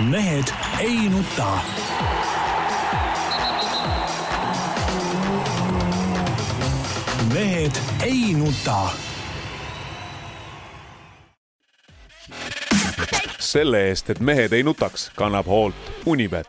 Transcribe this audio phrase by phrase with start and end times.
[0.00, 0.44] mehed
[0.80, 1.58] ei nuta.
[7.34, 7.72] mehed
[8.02, 8.88] ei nuta.
[13.38, 15.74] selle eest, et mehed ei nutaks, kannab hoolt
[16.06, 16.48] Unibet,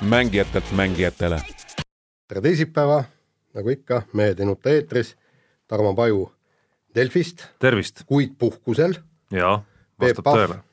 [0.00, 1.40] mängijatelt mängijatele.
[2.28, 3.04] tere teisipäeva,
[3.54, 5.16] nagu ikka, Mehed ei nuta eetris.
[5.66, 6.32] Tarmo Paju
[6.94, 8.94] Delfist, tervist kuid puhkusel
[9.30, 9.62] ja
[10.00, 10.38] Peep vastab Pahv.
[10.38, 10.67] tõele.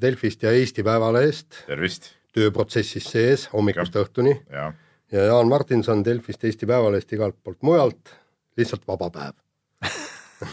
[0.00, 2.14] Delfist ja Eesti Päevalehest tervist.
[2.30, 4.36] Tööprotsessis sees hommikust õhtuni.
[4.52, 4.70] Ja
[5.12, 8.12] ja Jaan Martinson Delfist, Eesti Päevalehest, igalt poolt mujalt,
[8.56, 9.34] lihtsalt vaba päev.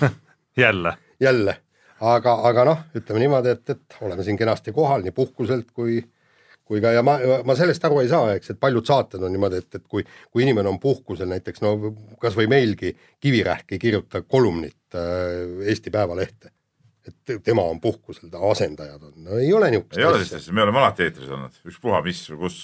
[0.63, 1.57] jälle, jälle,
[2.01, 6.01] aga, aga noh, ütleme niimoodi, et, et oleme siin kenasti kohal nii puhkuselt kui
[6.67, 7.13] kui ka ja ma,
[7.47, 10.43] ma sellest aru ei saa, eks, et paljud saated on niimoodi, et, et kui, kui
[10.43, 11.77] inimene on puhkusel näiteks no
[12.19, 12.91] kasvõi meilgi
[13.23, 16.51] Kivirähk ei kirjuta kolumnit äh, Eesti Päevalehte.
[17.07, 20.39] Et te- tema on puhkusel, ta asendajad on, no ei ole niisugust ei ole sellist
[20.41, 22.61] asja, me oleme alati eetris olnud, ükspuha mis või kus.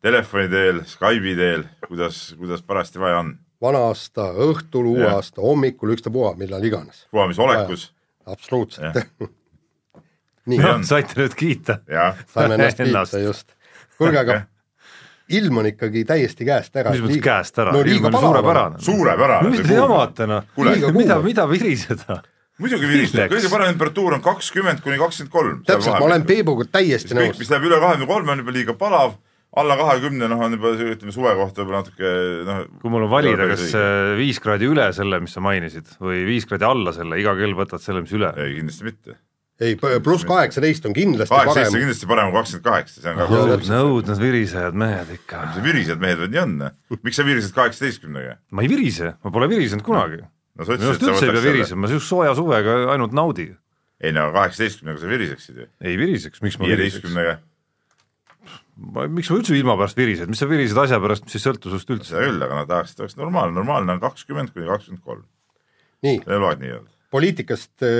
[0.00, 5.18] Telefoni teel, Skype'i teel, kuidas, kuidas parajasti vaja on, vana aasta õhtul, uue Jah.
[5.18, 7.90] aasta hommikul, ükstapuha, millal iganes, puha mis olekus
[8.30, 8.96] absoluutselt.
[10.50, 10.86] nii on.
[10.88, 11.80] saite nüüd kiita.
[11.90, 13.52] ja saime ennast kiita just.
[13.98, 14.40] kuulge, aga
[15.30, 16.94] ilm on ikkagi täiesti käest ära.
[16.94, 18.82] mis mõttes käest ära, no ilm liiga on suurepärane.
[18.88, 19.52] suurepärane.
[19.52, 20.48] mis te jamate noh,
[20.96, 22.22] mida, mida viriseda?
[22.60, 25.62] Muidugi viristab, kõige parem temperatuur on kakskümmend kuni kakskümmend kolm.
[25.68, 27.50] täpselt, ma olen Peebuga täiesti kõik, nõus mis.
[27.52, 29.16] läheb üle kahekümne kolme on juba liiga palav,
[29.60, 32.12] alla kahekümne noh, on juba ütleme suve kohta juba natuke
[32.46, 32.60] noh.
[32.82, 36.46] kui mul on valida, kas äh, viis kraadi üle selle, mis sa mainisid või viis
[36.48, 38.32] kraadi alla selle, iga kell võtad selle, mis üle.
[38.36, 39.16] ei, kindlasti mitte.
[39.60, 41.86] ei, pluss kaheksateist on kindlasti kaheksateist on parem.
[41.86, 45.46] kindlasti parem kui kakskümmend kaheksa, see on ka nõudnud virisejad mehed ikka.
[45.56, 46.58] see virised mehed nii on,
[47.00, 48.36] miks sa virisid kaheksateistkümnega?
[48.52, 50.22] ma ei virise, ma pole virisenud kunagi.
[50.22, 51.42] no sa minu ütlesid, et sa võtaks selle.
[51.44, 53.50] virisema, ma sihukese sooja suvega ainult naudi.
[54.00, 57.04] ei no kaheksateistkümnega sa viriseksid ju, ei viriseks, miks ma viriseks?
[57.04, 57.34] viieteistkümnega,
[59.16, 61.92] miks ma üldse ilma pärast virised, mis sa virised asja pärast, mis ei sõltu sinust
[61.92, 62.14] üldse?
[62.14, 65.26] seda küll, aga nad tahaksid, oleks normaalne, normaalne on kakskümmend kuni kakskümmend kolm,
[66.06, 66.90] nii, loed nii öelda.
[67.12, 67.92] poliitikast äh,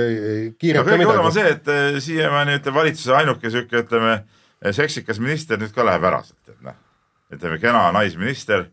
[0.49, 1.37] no kiirelt ka kõige hullem on midagi.
[1.39, 6.09] see, et eh, siiamaani ütleme valitsuse ainuke sihuke, ütleme eh, seksikas minister nüüd ka läheb
[6.09, 6.77] ära sealt, et noh,
[7.35, 8.67] ütleme kena naisminister,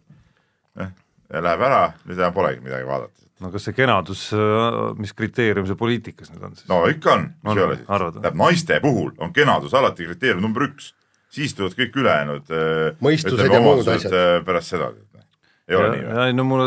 [0.81, 0.93] noh,
[1.37, 3.28] läheb ära, nüüd enam polegi midagi vaadata.
[3.43, 4.28] No kas see kenadus,
[4.99, 6.69] mis kriteerium see poliitikas nüüd on siis?
[6.71, 10.69] no ikka on, mis ei ole siis, tähendab naiste puhul on kenadus alati kriteerium number
[10.69, 10.93] üks,
[11.34, 14.15] siis tulevad kõik ülejäänud eh, Mõistused ja muud asjad.
[14.15, 14.91] eh, pärast seda,
[15.69, 16.25] ei ole nii või?
[16.27, 16.66] ei no mulle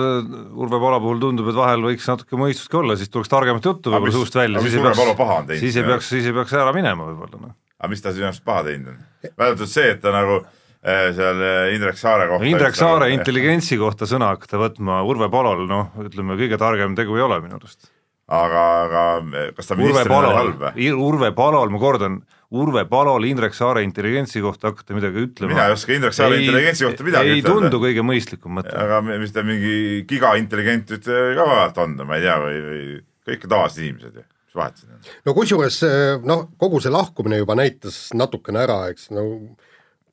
[0.62, 3.94] Urve Pala puhul tundub, et vahel võiks natuke mõistust ka olla, siis tuleks targemat juttu
[3.94, 7.10] võib-olla suust välja, siis ei peaks Palo siis ei peaks, siis ei peaks ära minema
[7.10, 7.56] võib-olla noh.
[7.82, 9.00] aga mis ta sinu arust paha teinud on?
[9.26, 10.42] välja arvatud see, et ta nagu
[10.82, 15.68] seal eh, Indrek Saare kohta Indrek Saare nagu, intelligentsi kohta sõna hakata võtma Urve Palol,
[15.70, 17.92] noh, ütleme kõige targem tegu ei ole minu arust.
[18.32, 22.18] aga, aga eh, kas ta Urve ministrina oli Palol halb või?, Urve Palol, ma kordan,
[22.58, 25.54] Urve Palol Indrek Saare intelligentsi kohta hakata midagi ütlema.
[25.54, 27.62] mina ei oska Indrek Saare intelligentsi kohta midagi ei ütelda.
[27.62, 28.74] tundu kõige mõistlikum mõte.
[28.74, 32.86] aga mis ta mingi gigaintelligent nüüd ka vaevalt on, ma ei tea, või, või
[33.30, 35.10] kõik tavalised inimesed ju, mis vahet siin on?
[35.30, 35.84] no kusjuures
[36.26, 39.28] noh, kogu see lahkumine juba näitas natukene ära, eks no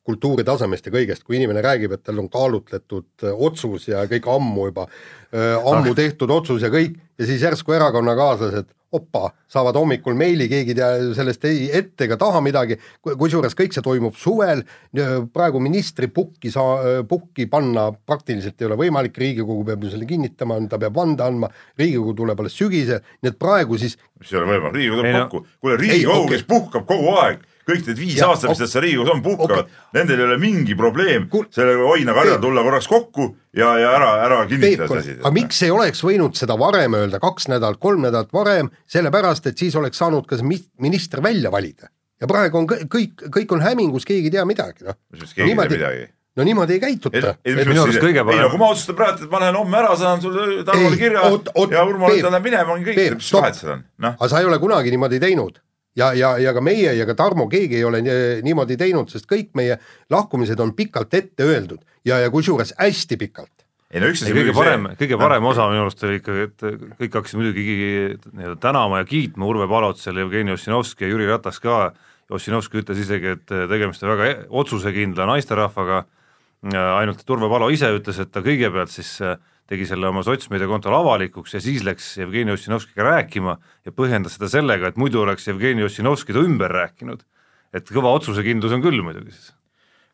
[0.09, 4.27] kultuuri tasemest ja kõigest, kui inimene räägib, et tal on kaalutletud äh, otsus ja kõik
[4.33, 10.15] ammu juba äh,, ammu tehtud otsus ja kõik ja siis järsku erakonnakaaslased opa, saavad hommikul
[10.17, 14.63] meili, keegi ei tea sellest ei ette ega taha midagi, kusjuures kõik see toimub suvel,
[15.33, 20.57] praegu ministri pukki saa-, pukki panna praktiliselt ei ole võimalik, Riigikogu peab ju selle kinnitama,
[20.71, 24.55] ta peab vande andma, Riigikogu tuleb alles sügisel, nii et praegu siis mis ei ole
[24.55, 28.49] võimalik, Riigikogu tuleb kokku, kuule Riigikogu, kes puhkab kogu aeg, kõik need viis Jah, aastat,
[28.51, 32.13] mis nad seal Riigikogus on, puhkavad okei., nendel ei ole mingi probleem Kuul- sellega Oina
[32.17, 32.43] karjal Peep.
[32.47, 35.17] tulla korraks kokku ja, ja ära, ära kinnitada see asi.
[35.21, 39.57] aga miks ei oleks võinud seda varem öelda, kaks nädalat, kolm nädalat varem, sellepärast et
[39.57, 41.87] siis oleks saanud ka see mi- minister välja valida.
[42.19, 44.95] ja praegu on kõ- kõik, kõik on hämingus, keegi ei tea midagi, noh.
[45.13, 46.07] mis mõttes keegi ei tea midagi?
[46.39, 47.31] no niimoodi ei käituta.
[47.45, 49.95] minu arust kõige parem- ei no kui ma otsustan praegu, et ma lähen homme ära,
[49.97, 53.31] saan sulle Tarmole Ei, kirja oot- oot, ja Urmo Peep, läheb minema, on kõik mis
[53.33, 54.13] vahet seal on, noh.
[54.19, 55.59] aga sa ei ole kunagi niimoodi teinud
[55.99, 59.27] ja, ja, ja ka meie ja ka Tarmo, keegi ei ole nii- niimoodi teinud, sest
[59.29, 59.79] kõik meie
[60.11, 61.81] lahkumised on pikalt ette öeldud.
[62.07, 63.51] Ja, ja kusjuures hästi pikalt.
[63.91, 66.65] ei no üks asi kõige parem, kõige parem osa minu arust oli ikkagi, et
[66.99, 71.57] kõik hakkasid muidugi nii-öelda tänama ja kiitma Urve Palot seal, Jevgeni Ossinovski ja Jüri Ratas
[71.59, 71.91] ka,
[72.29, 76.03] Ossinovski ütles isegi, et tegemist on väga otsusekindla naisterahvaga,
[76.69, 80.95] ainult et Urve Palo ise ütles, et ta kõigepealt siis äh, tegi selle oma sotsmeediakontol
[80.97, 83.55] avalikuks ja siis läks Jevgeni Ossinovskiga rääkima
[83.85, 87.21] ja põhjendas seda sellega, et muidu oleks Jevgeni Ossinovski ta ümber rääkinud.
[87.73, 89.51] et kõva otsusekindlus on küll muidugi siis.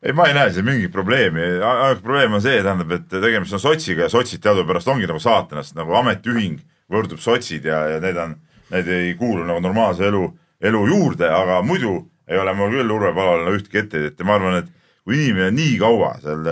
[0.02, 3.62] ei, ma ei näe siin mingit probleemi, ainuke probleem on see, tähendab, et tegemist on
[3.62, 6.60] sotsiga ja sotsid teadupärast ongi nagu saatanast nagu ametiühing
[6.92, 8.36] võrdub sotsid ja, ja need on,
[8.74, 10.28] need ei kuulu nagu normaalse elu,
[10.60, 14.60] elu juurde, aga muidu ei ole mul küll Urve Palole ühtki etteheidet ja ma arvan,
[14.60, 14.70] et
[15.06, 16.44] kui inimene nii kaua seal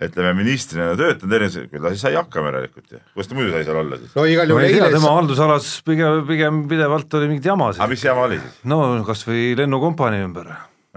[0.00, 3.66] ütleme ministrina töötanud, erinevates, küll ta siis sai hakkama järelikult ju, kuidas ta muidu sai
[3.68, 4.16] seal olla siis?
[4.16, 7.88] no igal juhul ei tea, eile tema haldusalas pigem, pigem pidevalt oli mingit jama aga
[7.92, 8.58] mis jama oli siis?
[8.72, 10.52] no kas või lennukompanii ümber,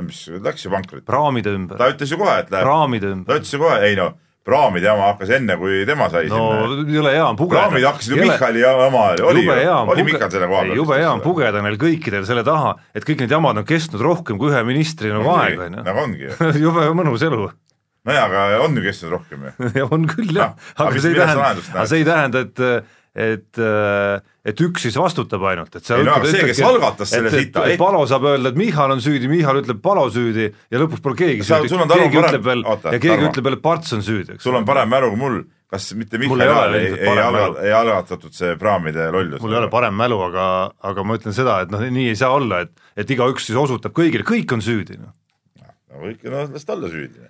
[0.08, 1.08] mis läks ju pankrotti?
[1.10, 3.42] praamide ümber, ta ütles ju kohe, et läheb, praamide ta ümber.
[3.42, 4.14] ütles ju kohe, ei no
[4.44, 6.88] praamide jama hakkas enne, kui tema sai no sinna.
[6.98, 7.62] jõle hea on pugeda.
[7.64, 10.64] praamid hakkasid ju Michali jama, oli jube hea ju, on oli puge- Michal selle koha
[10.64, 10.80] ei, peal.
[10.82, 14.40] jube hea on pugeda neil kõikidel selle taha, et kõik need jamad on kestnud rohkem
[14.42, 15.86] kui ühe ministri nagu aega, onju.
[15.88, 16.36] nagu ongi ju.
[16.68, 17.48] jube mõnus elu
[18.08, 19.86] nojah, aga on ju kestnud rohkem ju.
[19.96, 22.68] on küll jah Noh,, aga aga mis- see ei tähenda, aga see ei tähenda, et
[23.14, 23.60] et,
[24.50, 27.66] et üks siis vastutab ainult, et sa Ei no aga see, kes algatas selle sita-
[27.78, 31.46] Palo saab öelda, et Michal on süüdi, Michal ütleb Palo süüdi ja lõpuks pole keegi
[31.46, 33.30] Sa- süüdi, keegi parem- ütleb veel oota, ja keegi Tarmo.
[33.30, 35.38] ütleb veel, et Parts on süüdi, eks sul on parem mälu kui mul,
[35.70, 39.42] kas mitte Mul Michal ei ole ei, ei, alga, ei algatatud see praamide lollus?
[39.46, 40.48] mul ei ole parem mälu, aga,
[40.90, 43.94] aga ma ütlen seda, et noh, nii ei saa olla, et, et igaüks siis osutab
[43.94, 45.14] kõigile, kõik on süüdi, noh.
[45.94, 47.30] no ikka noh, las ta olla süüdi.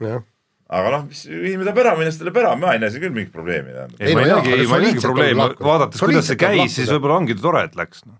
[0.00, 3.04] Aga noh, mis inimene tahab ära minna, siis ta läheb ära, ma ei näe siin
[3.04, 3.98] küll mingit probleemi tähendab.
[4.00, 5.68] ei, Ei, ma ei näegi, ma ei näegi probleemi lahkuda.
[5.68, 8.16] vaadates, kuidas see tuleb käis, siis võib-olla ongi tore, et läks, noh.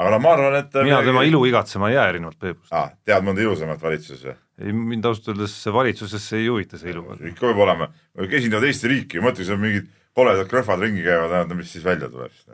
[0.00, 2.72] aga noh, ma arvan, et mina tema ilu igatsema ei jää erinevalt Peepust.
[2.72, 2.88] ah,.
[3.04, 4.36] tead mõnda ilusamat valitsuses või?
[4.62, 7.04] ei, mind ausalt öeldes valitsusesse ei huvita see ilu.
[7.32, 7.90] ikka võib olema,
[8.28, 12.08] esindavad Eesti riiki, ma mõtlen, seal mingid koledad krõhvad ringi käivad, no mis siis välja
[12.12, 12.48] tuleb siis?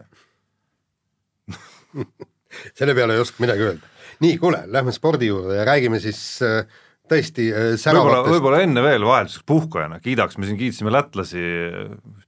[2.79, 3.95] selle peale ei oska midagi öelda.
[4.25, 6.67] nii, kuule, lähme spordi juurde ja räägime siis äh,
[7.11, 11.43] tõesti äh, võib-olla, säravatest, võib-olla enne veel vahelduseks puhkajana kiidaks, me siin kiitsime lätlasi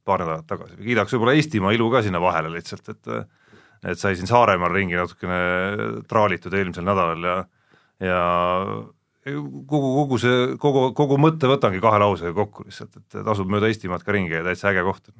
[0.04, 3.14] paar nädalat tagasi, kiidaks võib-olla Eestimaa ilu ka sinna vahele lihtsalt, et
[3.80, 7.36] et sai siin Saaremaal ringi natukene traalitud eelmisel nädalal ja
[8.00, 8.20] ja
[9.24, 14.04] kogu, kogu see, kogu, kogu mõtte võtangi kahe lausega kokku lihtsalt, et tasub mööda Eestimaad
[14.04, 15.10] ka ringi ja täitsa äge koht.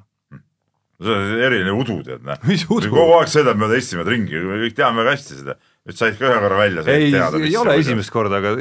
[1.01, 2.57] see on eriline udu, tead näe.
[2.69, 5.57] kogu aeg sõidad mööda Eestimaad ringi, kõik teame väga hästi seda.
[5.85, 6.85] nüüd said ka ühe korra välja.
[6.89, 8.55] ei, ei ole esimest korda, aga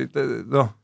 [0.48, 0.74] noh,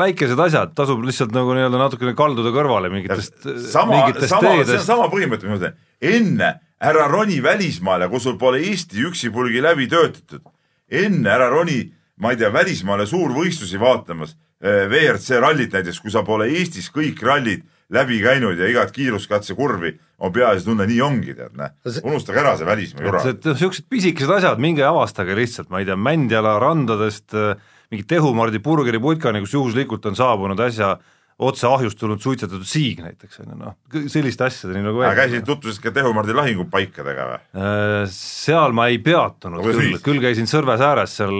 [0.00, 3.38] väikesed asjad, tasub lihtsalt nagu nii-öelda natukene kalduda kõrvale mingitest,
[3.70, 4.88] sama, mingitest sama, see on teedest.
[4.88, 6.52] sama põhimõte, ma ütlen, enne
[6.90, 10.44] ära roni välismaale, kui sul pole Eesti üksipulgi läbi töötatud.
[10.90, 11.84] enne ära roni,
[12.18, 17.62] ma ei tea, välismaale suurvõistlusi vaatamas, WRC rallit näiteks, kui sa pole Eestis kõik rallid
[17.90, 22.04] läbi käinud ja igat kiiruskatsekurvi on peaasi tunne, nii ongi, tead, näe See-.
[22.06, 23.22] unustage ära see välismaa jura.
[23.32, 27.56] et niisugused pisikesed asjad, minge avastage lihtsalt, ma ei tea, Mändjala randadest äh,
[27.90, 30.94] mingi Tehumardi burgeriputkani, kus juhuslikult on saabunud äsja
[31.40, 33.76] otse ahjust tulnud suitsetatud siig näiteks, on ju noh,
[34.12, 37.38] selliste asjadeni nagu aga käisid tutvusid ka Tehumardi lahingupaikadega või?
[37.56, 41.38] Äh, seal ma ei peatunud Aga küll küll käisin Sõrves ääres, seal,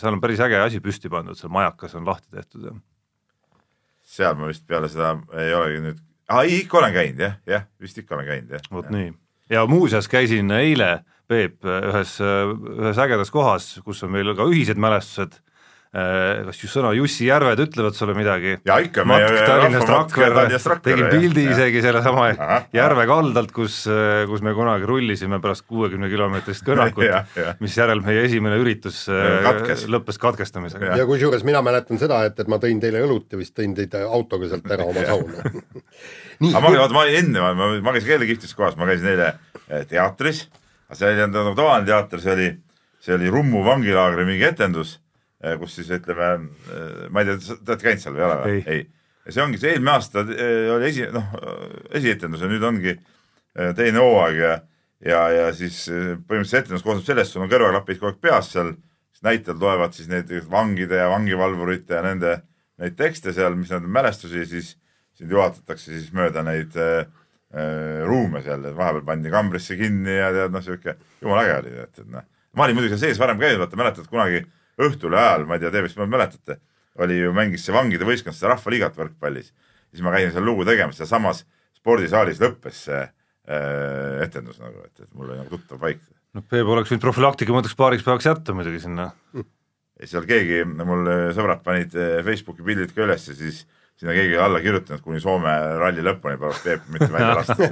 [0.00, 2.76] seal on päris äge asi püsti pandud, seal majakas on lahti tehtud ja
[4.14, 6.00] seal ma vist peale seda ei olegi nüüd,
[6.30, 8.68] aa ei, ikka olen käinud jah, jah, vist ikka olen käinud jah.
[8.72, 9.10] vot nii.
[9.52, 15.38] ja muuseas käisin eile, Peep, ühes, ühes ägedas kohas, kus on meil ka ühised mälestused,
[15.94, 18.56] kas just sõna Jussi Järved ütlevad sulle midagi?
[18.66, 19.04] ja ikka.
[19.06, 20.46] matk Tallinnast Rakverre,
[20.82, 21.54] tegin pildi jah.
[21.54, 22.26] isegi sellesama
[22.74, 23.84] järve kaldalt, kus,
[24.30, 29.86] kus me kunagi rullisime pärast kuuekümne kilomeetrist jah., mis järel meie esimene üritus äh, Katkes.
[29.90, 30.90] lõppes katkestamisega.
[30.90, 30.98] Jah.
[31.02, 33.94] ja kusjuures mina mäletan seda, et, et ma tõin teile õlut ja vist tõin teid
[34.02, 35.54] autoga sealt ära oma sauna.
[36.42, 39.32] nii aga, ma, vaata ma enne, ma, ma käisin jälle kihvtis kohas, ma käisin eile
[39.90, 40.46] teatris,
[40.88, 42.50] aga see ei olnud nagu tavaline teater, see oli,
[43.04, 44.98] see oli Rummu vangilaagri mingi etendus,
[45.60, 46.28] kus siis ütleme,
[47.10, 48.62] ma ei tea, te olete käinud seal või ei ole või Ei.?
[48.74, 48.84] ei.
[49.26, 51.34] ja see ongi see eelmine aasta eh, oli esi, noh,
[51.94, 54.54] esietendus ja nüüd ongi eh, teine hooaeg ja
[55.04, 58.72] ja, ja siis eh, põhimõtteliselt etendus koosneb sellest, sul on kõrvaklapid kogu aeg peas seal,
[59.12, 62.38] siis näitlejad loevad siis neid vangide ja vangivalvurite ja nende
[62.80, 64.74] neid tekste seal, mis nad mälestusi, siis
[65.14, 67.04] sind juhatatakse siis mööda neid äh,
[67.54, 72.02] äh, ruume seal, vahepeal pandi kambrisse kinni ja tead noh, sihuke jumala äge oli, et,
[72.02, 72.26] et noh.
[72.56, 74.42] ma olin muidugi seal sees varem käinud, vaata mäletad kunagi
[74.80, 76.58] õhtule ajal, ma ei tea, te vist mäletate,
[77.02, 79.52] oli ju mängis see vangide võistkond seda rahvaliigat võrkpallis.
[79.90, 81.44] siis ma käisin seal lugu tegemas, sealsamas
[81.78, 86.02] spordisaalis lõppes see äh, etendus nagu, et, et mul oli nagu tuttav paik.
[86.34, 89.10] noh, Peep oleks võinud profülaktika mõtteks paariks päevaks jätta muidugi sinna.
[89.34, 93.64] ja seal keegi, mul sõbrad panid eh, Facebooki pildid ka üles ja siis
[94.00, 97.68] sinna keegi alla kirjutanud kuni Soome ralli lõpuni pärast Peep mitte välja lasta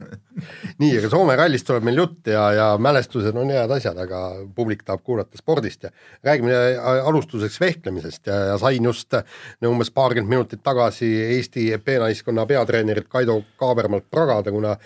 [0.80, 4.22] nii, aga Soome rallist tuleb meil jutt ja, ja mälestused on head asjad, aga
[4.56, 5.90] publik tahab kuulata spordist ja
[6.24, 6.56] räägime
[7.04, 9.18] alustuseks vehklemisest ja, ja sain just
[9.60, 14.76] no umbes paarkümmend minutit tagasi Eesti EP-naiskonna peatreenerit Kaido Kaabermalt pragada, kuna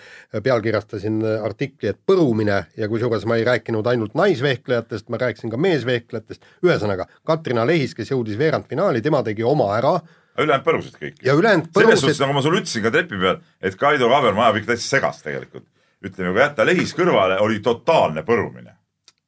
[0.43, 6.43] pealkirjastasin artikli, et põrumine ja kusjuures ma ei rääkinud ainult naisvehklejatest, ma rääkisin ka meesvehklejatest,
[6.65, 9.95] ühesõnaga Katrina Lehis, kes jõudis veerandfinaali, tema tegi oma ära
[10.43, 11.19] ülejäänud põrusid kõik.
[11.23, 14.47] ja ülejäänud selles suhtes, põrusid, nagu ma sulle ütlesin ka trepi peal, et Kaido Kaaberma
[14.47, 15.67] ajab ikka täitsa segast tegelikult.
[16.05, 18.75] ütleme, kui jätta lehis kõrvale, oli totaalne põrumine.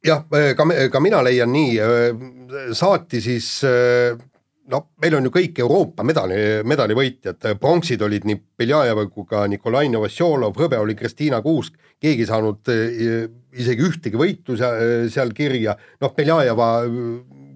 [0.05, 3.51] jah, ka, ka mina leian nii, saati siis
[4.71, 6.37] no meil on ju kõik Euroopa medali,
[6.67, 12.29] medalivõitjad, pronksid olid nii Beljajev kui ka Nikolai Novosjolov, hõbe oli Kristiina Kuusk, keegi ei
[12.29, 16.69] saanud eh, isegi ühtegi võitu seal, kirja, noh, Beljajeva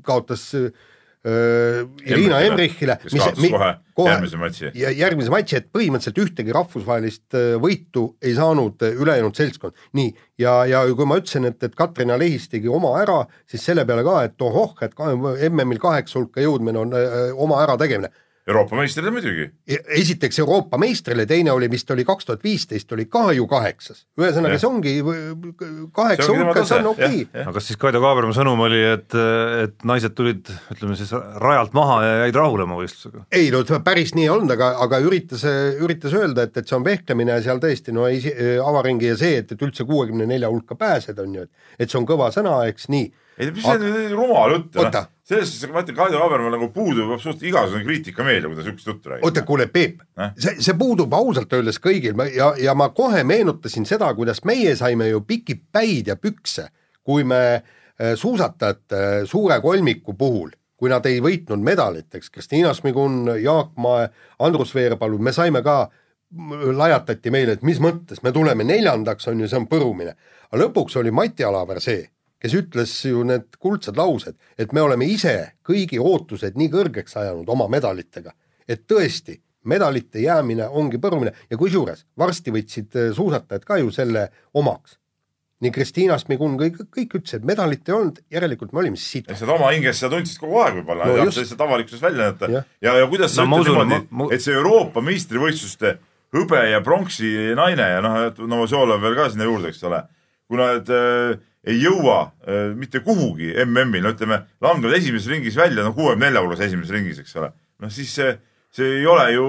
[0.05, 0.87] kaotas äh, äh,
[1.21, 2.95] Irina Emrichile.
[3.03, 4.71] kaotas kohe, kohe järgmise matši.
[4.97, 9.77] järgmise matši, et põhimõtteliselt ühtegi rahvusvahelist äh, võitu ei saanud äh, ülejäänud seltskond.
[9.97, 13.85] nii, ja, ja kui ma ütlesin, et, et Katrina Lehis tegi oma ära, siis selle
[13.85, 14.97] peale ka, et ohoh, et
[15.51, 18.09] MM-il kaheksa hulka jõudmine on öö, oma ärategemine
[18.47, 19.47] Euroopa meistrile muidugi.
[19.69, 24.05] E-, esiteks Euroopa meistrile, teine oli vist oli kaks tuhat viisteist oli ka ju kaheksas,
[24.19, 24.95] ühesõnaga see ongi
[25.93, 27.21] kaheksa hulka, see on okei.
[27.27, 27.43] Okay..
[27.43, 29.17] aga kas siis Kaido Kaaberma sõnum oli, et,
[29.65, 33.25] et naised tulid, ütleme siis rajalt maha ja jäid rahule oma võistlusega?
[33.37, 35.45] ei no päris nii ei olnud, aga, aga üritas,
[35.81, 38.21] üritas öelda, et, et see on vehklemine ja seal tõesti no ei,
[38.65, 41.99] avaringi ja see, et, et üldse kuuekümne nelja hulka pääsed, on ju, et et see
[41.99, 45.09] on kõva sõna, eks nii ei, mis see on rumal jutt, noh.
[45.27, 49.13] selles suhtes, ma ütlen, Kaido Kaabermal nagu puudub absoluutselt igasugune kriitikameedia, kui ta niisugust juttu
[49.13, 49.27] räägib.
[49.29, 53.87] oota, kuule, Peep eh?, see, see puudub ausalt öeldes kõigil ja, ja ma kohe meenutasin
[53.89, 56.69] seda, kuidas meie saime ju pikki päid ja pükse,
[57.03, 62.71] kui me äh, suusatajate äh, suure kolmiku puhul kui nad ei võitnud medalit, eks, Kristiina
[62.73, 64.07] Šmigun, Jaak Mae,
[64.41, 65.83] Andrus Veerpalu, me saime ka,
[66.73, 70.15] lajatati meile, et mis mõttes, me tuleme neljandaks, on ju, see on põrumine.
[70.49, 72.07] aga lõpuks oli Mati Alaver see,
[72.41, 75.35] kes ütles ju need kuldsed laused, et me oleme ise
[75.67, 78.33] kõigi ootused nii kõrgeks ajanud oma medalitega,
[78.67, 79.37] et tõesti,
[79.69, 84.97] medalite jäämine ongi põrumine ja kusjuures varsti võtsid äh, suusatajad ka ju selle omaks.
[85.61, 89.27] nii Kristiina Smigun, kõik, kõik ütlesid, medalit ei olnud, järelikult me olime siis siit.
[89.37, 92.63] sa oma hinges seda tundsid kogu aeg võib-olla no,, sa lihtsalt avalikkuses välja näidata ja,
[92.81, 94.27] ja, ja kuidas sa no, ütled niimoodi, ma...
[94.33, 95.99] et see Euroopa meistrivõistluste
[96.33, 98.17] hõbe ja pronksi naine ja noh,
[98.49, 100.01] Novosjolov veel ka sinna juurde, eks ole,
[100.49, 105.83] kuna need äh, ei jõua äh, mitte kuhugi MM-il, no ütleme, langevad esimeses ringis välja,
[105.85, 107.51] no kuuekümne nelja hulgas esimeses ringis, eks ole.
[107.81, 108.33] noh, siis see,
[108.73, 109.45] see ei ole ju,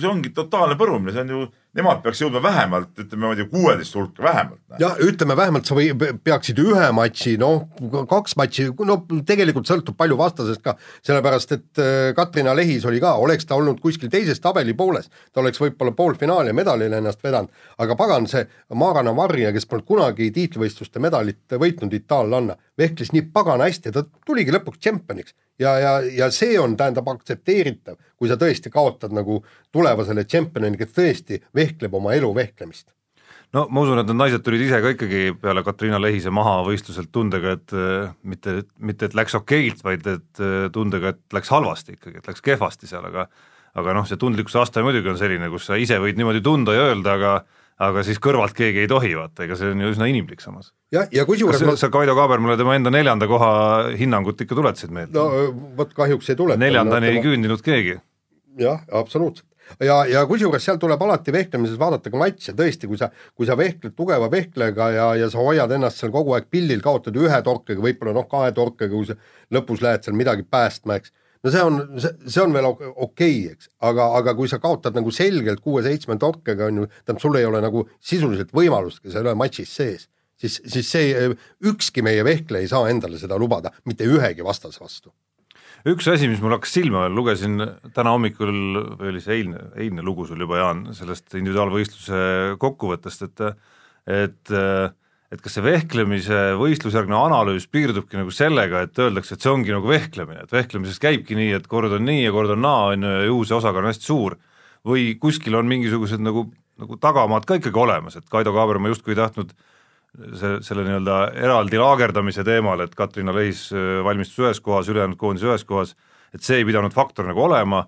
[0.00, 1.42] see ongi totaalne põrumine, see on ju
[1.76, 4.60] nemad peaks jõudma vähemalt, ütleme, tea, kuueteist hulka vähemalt.
[4.80, 5.90] jah, ütleme vähemalt sa või
[6.24, 7.68] peaksid ühe matši, noh,
[8.10, 8.96] kaks matši, no
[9.26, 10.74] tegelikult sõltub palju vastasest ka,
[11.06, 15.44] sellepärast et äh, Katrina Lehis oli ka, oleks ta olnud kuskil teises tabeli pooles, ta
[15.44, 21.02] oleks võib-olla poolfinaali medalile ennast vedanud, aga pagan, see Mara Navarria, kes polnud kunagi tiitlivõistluste
[21.02, 26.56] medalit võitnud itaallanna, vehkles nii pagana hästi, ta tuligi lõpuks tšempioniks ja, ja, ja see
[26.60, 29.40] on, tähendab, aktsepteeritav, kui sa tõesti kaotad nagu
[29.72, 32.90] tulevasele tšempionile, kes tõesti vehkleb oma elu vehklemist.
[33.50, 37.10] No ma usun, et need naised tulid ise ka ikkagi peale Katriina Lehise maha võistluselt
[37.10, 41.96] tundega, et äh, mitte, mitte et läks okeilt, vaid et äh, tundega, et läks halvasti
[41.98, 43.26] ikkagi, et läks kehvasti seal, aga
[43.78, 46.88] aga noh, see tundlikkuse aste muidugi on selline, kus sa ise võid niimoodi tunda ja
[46.88, 47.34] öelda, aga
[47.80, 50.72] aga siis kõrvalt keegi ei tohi, vaata, ega see on ju üsna inimlik samas.
[50.92, 51.76] jah, ja kusjuures kas ma...
[51.80, 53.52] sa Kaido Kaabermale tema enda neljanda koha
[53.96, 55.16] hinnangut ikka tuletasid meelde?
[55.16, 56.60] no vot kahjuks ei tuleta.
[56.60, 57.20] neljandani no, tema...
[57.20, 57.96] ei küündinud keegi.
[58.60, 63.10] jah, absoluutselt ja, ja kusjuures seal tuleb alati vehklemises vaadata ka matše, tõesti, kui sa,
[63.38, 67.16] kui sa vehkled tugeva vehklejaga ja, ja sa hoiad ennast seal kogu aeg pildil, kaotad
[67.16, 69.16] ühe torkega, võib-olla noh, kahe torkega, kui sa
[69.54, 73.70] lõpus lähed seal midagi päästma, eks no see on, see on veel okei okay,, eks,
[73.88, 77.62] aga, aga kui sa kaotad nagu selgelt kuue-seitsme torkega on ju, tähendab, sul ei ole
[77.64, 80.06] nagu sisuliselt võimalustki selle matšis sees,
[80.40, 81.32] siis, siis see,
[81.70, 85.12] ükski meie vehkleja ei saa endale seda lubada, mitte ühegi vastase vastu.
[85.88, 87.56] Üks asi, mis mul hakkas silma veel, lugesin
[87.96, 88.50] täna hommikul
[89.00, 93.46] või oli see eilne, eilne lugu sul juba, Jaan, sellest individuaalvõistluse kokkuvõttest, et
[94.10, 94.90] et äh,
[95.30, 99.86] et kas see vehklemise võistlusjärgne analüüs piirdubki nagu sellega, et öeldakse, et see ongi nagu
[99.86, 103.12] vehklemine, et vehklemises käibki nii, et kord on nii ja kord on naa, on ju,
[103.14, 104.36] ja juhuse osakaal on hästi suur,
[104.86, 106.48] või kuskil on mingisugused nagu,
[106.80, 109.54] nagu tagamaad ka ikkagi olemas, et Kaido Kaaberma justkui ei tahtnud
[110.40, 115.46] see, selle nii-öelda eraldi laagerdamise teemal, et Katrina Lehis äh, valmistus ühes kohas, ülejäänud koondis
[115.46, 115.94] ühes kohas,
[116.34, 117.84] et see ei pidanud faktor nagu olema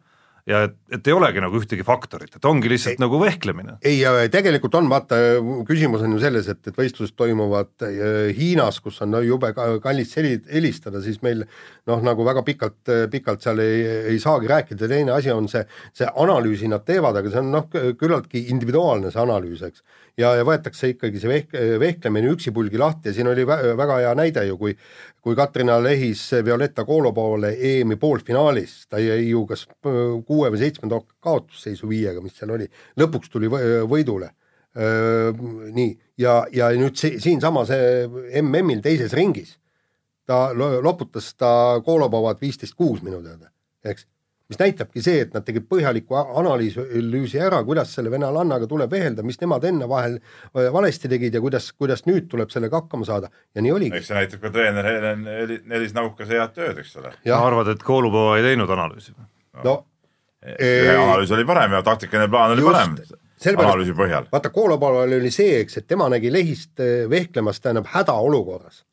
[0.48, 3.76] ja et, et ei olegi nagu ühtegi faktorit, et ongi lihtsalt ei, nagu vehklemine.
[3.86, 4.00] ei,
[4.32, 5.18] tegelikult on, vaata,
[5.68, 10.16] küsimus on ju selles, et, et võistlused toimuvad äh, Hiinas, kus on no, jube kallis
[10.18, 13.84] helistada, siis meil noh, nagu väga pikalt, pikalt seal ei,
[14.14, 15.62] ei saagi rääkida, teine asi on see,
[15.94, 19.86] see analüüsi nad teevad, aga see on noh, küllaltki individuaalne see analüüs, eks.
[20.18, 24.44] Ja, ja võetakse ikkagi see vehk-, vehklemine üksipulgi lahti ja siin oli väga hea näide
[24.48, 24.76] ju, kui
[25.22, 31.86] kui Katrina Lehis Violetta Kolobovale EM-i poolfinaalis, ta jäi ju kas kuue või seitsmenda kaotusseisu
[31.86, 32.66] viiega, mis seal oli,
[32.98, 34.32] lõpuks tuli võidule.
[34.74, 37.70] nii, ja, ja nüüd see, siinsamas
[38.40, 39.58] MM-il teises ringis
[40.26, 40.50] ta
[40.82, 43.50] loputas ta Kolobovat viisteist kuus minu teada,
[43.84, 44.06] eks.
[44.52, 49.40] Mis näitabki see, et nad tegid põhjaliku analüüsi ära, kuidas selle venelannaga tuleb vehelda, mis
[49.40, 50.18] nemad enne vahel
[50.54, 53.96] valesti tegid ja kuidas, kuidas nüüd tuleb sellega hakkama saada ja nii oligi.
[53.98, 55.24] eks see näitab ka treener Helen
[55.72, 57.14] Nelis Naukas head tööd, eks ole.
[57.38, 59.16] arvad, et Koolupova ei teinud analüüsi?
[59.64, 59.80] no
[60.42, 62.96] see analüüs oli parem ja taktikaline plaan oli Just, parem
[63.42, 64.26] sellepärast- analüüsi põhjal.
[64.32, 68.84] vaata, Koolopaluval oli see, eks, et tema nägi lehist eh, vehklemas, tähendab hädaolukorras.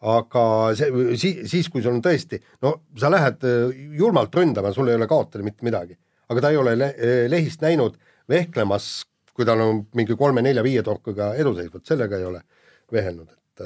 [0.00, 0.44] Aga
[0.78, 4.96] see, siis, siis kui sul on tõesti, no sa lähed eh, julmalt ründama, sul ei
[4.96, 5.98] ole kaotada mitte midagi.
[6.30, 7.98] aga ta ei ole le eh, lehist näinud
[8.30, 9.04] vehklemas,
[9.34, 12.42] kui tal on mingi kolme-nelja-viie torkuga eduseis, vot sellega ei ole
[12.92, 13.64] vehelnud, et,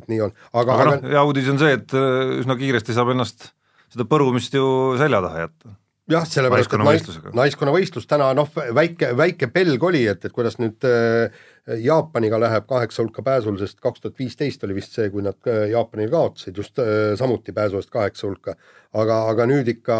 [0.00, 0.34] et nii on.
[0.52, 3.52] aga, aga noh, hea uudis on see, et äh, üsna kiiresti saab ennast
[3.92, 5.76] seda põrumist ju selja taha jätta.
[6.16, 11.46] jah, sellepärast, et naiskonnavõistlus täna noh, väike, väike pelg oli, et, et kuidas nüüd äh,
[11.66, 15.64] Jaapaniga läheb kaheksa hulka pääsul, sest kaks tuhat viisteist oli vist see, kui nad äh,
[15.72, 18.54] Jaapanile kaotasid just äh, samuti pääsu eest kaheksa hulka.
[18.96, 19.96] aga, aga nüüd ikka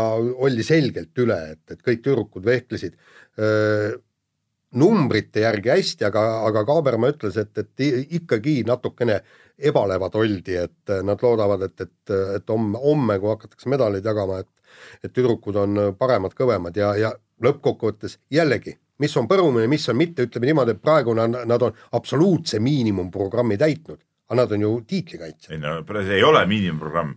[0.46, 3.98] oldi selgelt üle, et, et kõik tüdrukud vehklesid äh,
[4.78, 7.84] numbrite järgi hästi, aga, aga Kaaberma ütles, et, et
[8.20, 9.20] ikkagi natukene
[9.58, 14.52] ebalevad oldi, et nad loodavad, et, et, et homme, homme, kui hakatakse medaleid jagama, et
[15.04, 20.26] et tüdrukud on paremad, kõvemad ja, ja lõppkokkuvõttes jällegi, mis on põrumine, mis on mitte,
[20.26, 24.00] ütleme niimoodi, et praegu nad, nad on absoluutse miinimumprogrammi täitnud,
[24.30, 25.54] aga nad on ju tiitlikaitsjad.
[25.54, 27.14] ei no see ei ole miinimumprogramm.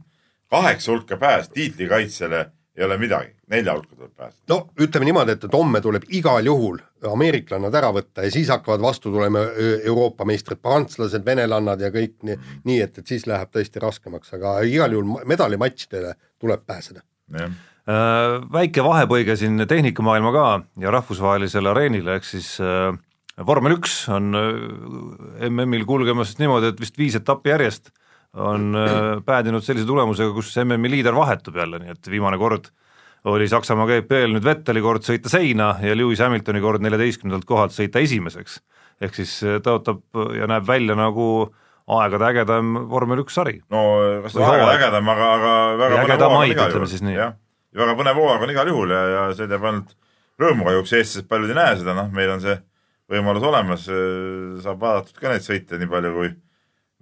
[0.50, 2.46] kaheksa hulka pääs tiitlikaitsjale
[2.80, 4.44] ei ole midagi, nelja hulka tuleb pääseda.
[4.50, 6.80] no ütleme niimoodi, et, et homme tuleb igal juhul
[7.12, 9.46] ameeriklannad ära võtta ja siis hakkavad vastu tulema
[9.84, 14.60] Euroopa meistrid, prantslased, venelannad ja kõik nii, nii et, et siis läheb tõesti raskemaks, aga
[14.68, 17.04] igal juhul medalimatšidele tuleb pääseda.
[17.40, 17.52] jah,
[18.53, 20.48] väike vahepõige siin tehnikamaailma ka
[20.84, 22.91] ja rahvusvahelisele areenile, ehk siis äh,
[23.46, 27.93] vormel üks on äh, MM-il kulgemas niimoodi, et vist viis etappi järjest
[28.38, 32.69] on äh, päädinud sellise tulemusega, kus MM-i liider vahetub jälle, nii et viimane kord
[33.29, 38.03] oli Saksamaa GP-l nüüd Vetteli kord sõita seina ja Lewis Hamiltoni kord neljateistkümnendalt kohalt sõita
[38.03, 38.62] esimeseks.
[39.01, 40.03] ehk siis äh, tõotab
[40.38, 41.50] ja näeb välja nagu
[41.89, 43.62] aegade ägedam vormel üks sari.
[43.72, 43.84] no
[44.24, 44.77] kas ta hooaeg.
[44.77, 45.53] ägedam, aga, aga
[45.84, 47.15] väga Ägedamaid, ütleme siis nii.
[47.17, 49.96] jah, ja väga põnev hooaeg on igal juhul ja, ja see teeb ainult
[50.40, 52.56] rõõmu kahjuks, eestlased paljud ei näe seda, noh, meil on see
[53.10, 53.88] võimalus olemas,
[54.63, 56.32] saab vaadatud ka neid sõite nii palju, kui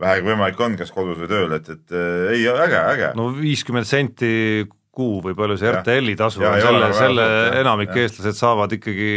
[0.01, 3.29] vähegi võimalik on, kas kodus või tööl, et, et äh, ei, äge, äge no..
[3.35, 4.31] viiskümmend senti
[4.97, 5.71] kuu või palju see.
[5.73, 7.59] RTL-i tasu Jah, on, selle, selle jah.
[7.61, 8.05] enamik Jah.
[8.05, 9.11] eestlased saavad ikkagi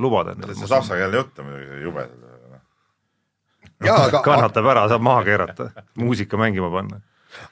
[0.00, 0.70] lubada see endale.
[0.72, 2.06] saksakeelne jutt on muidugi see jube.
[3.86, 5.70] jaa, aga, kannatab ära, saab maha keerata,
[6.02, 7.02] muusika mängima panna.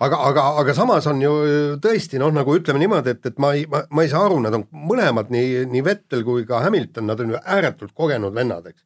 [0.05, 1.33] Aga, aga, aga samas on ju
[1.83, 4.67] tõesti noh, nagu ütleme niimoodi, et, et ma ei, ma, ei saa aru, nad on
[4.73, 8.85] mõlemad nii, nii Vettel kui ka Hamilton, nad on ju ääretult kogenud vennad, eks.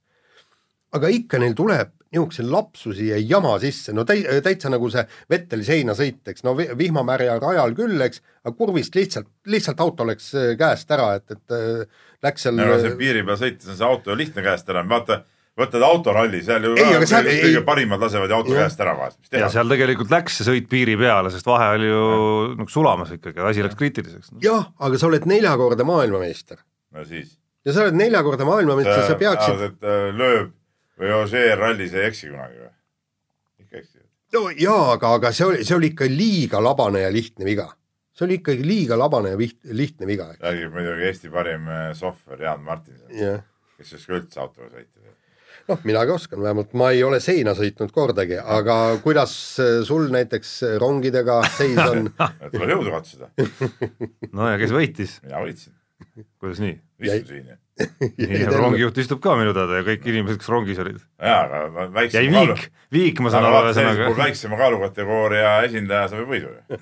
[0.98, 5.64] aga ikka neil tuleb niisuguseid lapsusi ja jama sisse, no täi-, täitsa nagu see Vetteli
[5.64, 10.50] seinasõit, eks, no vi- vihmamärja rajal küll, eks, aga kurvist lihtsalt, lihtsalt auto läks äh,
[10.60, 14.16] käest ära, et, et äh, läks seal no see piiri peal sõites on see auto
[14.18, 15.22] lihtne käest ära, vaata,
[15.58, 18.54] võtad autoralli, seal ju Ei, ka aga seal kõige, ei- kõige parimad lasevad ju auto
[18.56, 19.50] käest ära vahest, mis ja teha.
[19.52, 22.02] seal tegelikult läks see sõit piiri peale, sest vahe oli ju
[22.56, 24.32] nagu sulamas ikkagi, asi läks kriitiliseks.
[24.44, 26.56] jah, aga sa oled neljakordne maailmameister
[26.96, 27.34] no siis.
[27.68, 30.54] ja sa oled neljakordne maailmameister, sa peaksid et äh, lööb
[31.02, 32.72] või Ožeer rallis ei eksi kunagi või?
[33.66, 34.08] ikka eksivad.
[34.38, 37.68] no jaa, aga, aga see oli, see oli ikka liiga labane ja lihtne viga.
[38.16, 42.40] see oli ikkagi liiga labane ja viht, lihtne viga, räägib muidugi Eesti parim äh, sohver
[42.40, 43.44] Jaan Martinson, jah.
[43.76, 45.01] kes ei oska üldse autoga sõita.
[45.68, 49.34] noh, minagi oskan, vähemalt ma ei ole seina sõitnud kordagi, aga kuidas
[49.88, 52.10] sul näiteks rongidega seis on?
[52.52, 53.30] tuleb jõudu katsuda,
[54.32, 55.74] no ja kes võitis, mina võitsin,
[56.42, 56.78] kuidas nii?
[57.02, 57.56] istun siin ja,
[58.30, 60.98] nii, rongijuht istub ka minu teada ja kõik inimesed, kes rongis olid.
[61.18, 62.66] jaa, aga ma- jäi väiksema kaalu, viik,
[62.98, 64.10] viik ma saan aga aru ühesõnaga.
[64.18, 66.80] väiksema kaalukategooria esindaja saab ju võidu ju.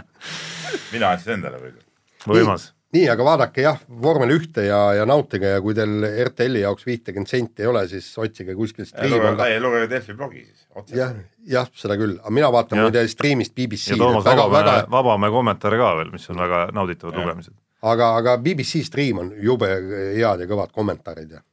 [0.94, 1.82] mina andsin endale võidu.
[2.30, 2.70] võimas.
[2.94, 7.30] nii, aga vaadake jah, vormel ühte ja, ja nautige ja kui teil RTL-i jaoks viitekümmet
[7.30, 9.46] senti ei ole, siis otsige kuskil striim on ka.
[9.62, 11.14] lugege Delfi blogi siis, otse jah,
[11.46, 15.34] jah, seda küll, aga mina vaatan muide striimist BBC-d ja, Toomas väga, väga Vabamäe, Vabamäe
[15.38, 17.54] kommentaare ka veel, mis on väga nauditavad lugemised.
[17.94, 21.46] aga, aga BBC striim on jube head ja kõvad kommentaarid ja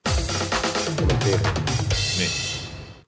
[0.98, 1.67] kommenteerivad.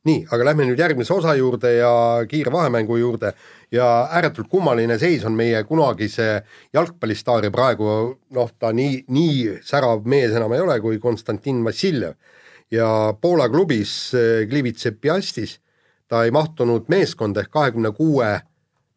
[0.08, 1.92] nii, aga lähme nüüd järgmise osa juurde ja
[2.30, 3.34] kiire vahemängu juurde.
[3.72, 7.90] Ja ääretult kummaline seis on meie kunagise jalgpallistaari praegu,
[8.36, 12.16] noh, ta nii, nii särav mees enam ei ole kui Konstantin Vassiljev.
[12.72, 15.58] Ja Poola klubis eh, Gliwice Piastis
[16.08, 18.30] ta ei mahtunud meeskonda ehk kahekümne kuue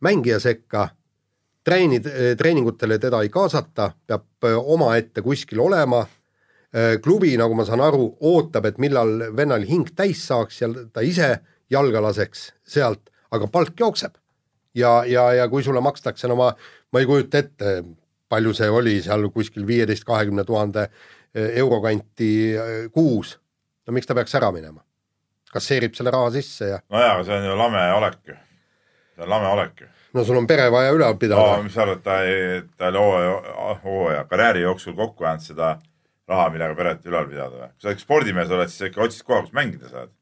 [0.04, 0.88] mängija sekka,
[1.64, 6.04] treenid, treeningutele teda ei kaasata, peab eh, omaette kuskil olema
[7.04, 11.34] klubi, nagu ma saan aru, ootab, et millal vennal hing täis saaks ja ta ise
[11.72, 14.14] jalga laseks sealt, aga palk jookseb.
[14.74, 16.46] ja, ja, ja kui sulle makstakse, no ma,
[16.92, 17.74] ma ei kujuta ette,
[18.32, 20.88] palju see oli seal kuskil viieteist, kahekümne tuhande
[21.34, 23.38] euro kanti äh, kuus.
[23.86, 24.80] no miks ta peaks ära minema?
[25.52, 26.80] kasseerib selle raha sisse ja.
[26.90, 28.36] nojaa, aga see on ju lame olek ju,
[29.14, 29.88] see on lame olek ju.
[30.16, 31.62] no sul on pere vaja ülal pidada no,.
[31.66, 35.74] mis sa arvad, ta ei, ta oli hooaja, hooaja, karjääri jooksul kokku ajanud seda
[36.30, 37.70] raha, millega peret ülal pidada või?
[37.72, 40.12] kui sa ikka spordimees oled, siis ikka otsid koha, kus mängida saad.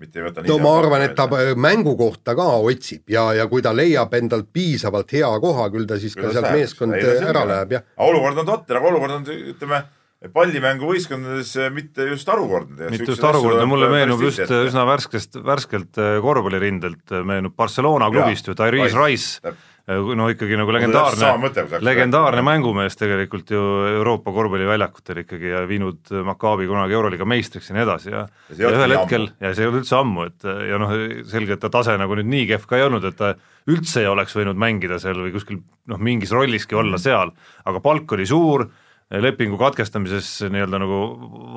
[0.00, 1.26] Mitte ei võta no ma arvan, et ta
[1.60, 5.98] mängu kohta ka otsib ja, ja kui ta leiab endalt piisavalt hea koha, küll ta
[6.00, 7.88] siis küll ka sealt meeskond ära läheb, jah.
[8.08, 9.82] olukord on totter, aga olukord on, ütleme,
[10.28, 12.88] pallimänguvõistkondades mitte just harukordne.
[12.92, 14.62] mitte just harukordne, mulle meenub just ette.
[14.68, 19.56] üsna värskest, värskelt äh, korvpallirindelt äh, meenub Barcelona klubist ju, Tyrese Rice, äh,
[19.90, 21.50] no ikkagi nagu legendaarne,
[21.82, 27.86] legendaarne mängumees tegelikult ju Euroopa korvpalliväljakutel ikkagi ja viinud Maccabi kunagi Euroliiga meistriks ja nii
[27.86, 30.94] edasi ja ja, ühel hetkel, ja see ei olnud üldse ammu, et ja noh,
[31.30, 33.34] selge, et ta tase nagu nüüd nii kehv ka ei olnud, et ta
[33.70, 37.34] üldse ei oleks võinud mängida seal või kuskil noh, mingis rolliski olla seal,
[37.66, 38.68] aga palk oli suur
[39.10, 40.98] lepingu katkestamises nii-öelda nagu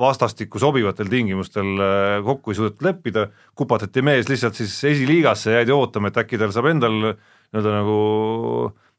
[0.00, 6.10] vastastikku sobivatel tingimustel äh, kokku ei suudetud leppida, kupatati mees lihtsalt siis esiliigasse, jäidi ootama,
[6.10, 7.12] et äkki tal saab endal
[7.52, 7.98] nii-öelda nagu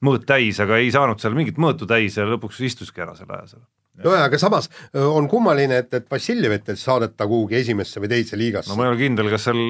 [0.06, 3.56] mõõt täis, aga ei saanud seal mingit mõõtu täis ja lõpuks istuski ära selle aja
[3.56, 3.66] seal.
[4.04, 8.72] nojah, aga samas äh, on kummaline, et, et Vassiljevit saadeta kuhugi esimesse või teise liigasse.
[8.72, 9.62] no ma ei ole kindel, kas seal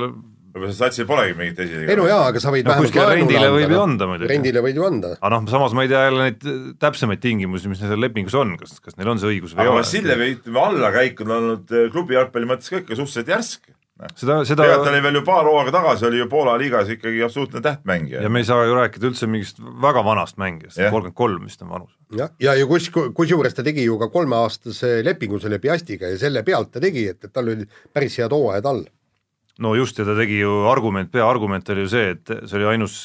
[0.56, 1.92] võib-olla seal satsil polegi mingit esiliiga.
[1.92, 4.32] ei no jaa, aga sa võid no, vähemalt rendile võib ju anda muidugi.
[4.32, 5.14] rendile võid ju anda.
[5.20, 6.46] aga noh, samas ma ei tea jälle neid
[6.82, 9.72] täpsemaid tingimusi, mis neil seal lepingus on, kas, kas neil on see õigus või ei
[9.72, 9.82] ole.
[9.82, 13.68] Vassiljevi ütleme allakäik on olnud eh, klubi jalgpalli mõttes ka ikka suhteliselt järsk
[14.20, 17.62] seda, seda tegelikult oli veel ju paar hooaega tagasi oli ju Poola liigas ikkagi absoluutne
[17.64, 18.22] tähtmängija.
[18.22, 21.72] ja me ei saa ju rääkida üldse mingist väga vanast mängijast, kolmkümmend kolm vist on
[21.72, 21.96] vanus.
[22.12, 26.20] jah, ja, ja, ja kus, kusjuures ta tegi ju ka kolmeaastase lepingu selle Piastiga ja
[26.20, 28.84] selle pealt ta tegi, et, et tal olid päris head hooajad all
[29.64, 32.98] no just, ja ta tegi ju argument, peaargument oli ju see, et see oli ainus,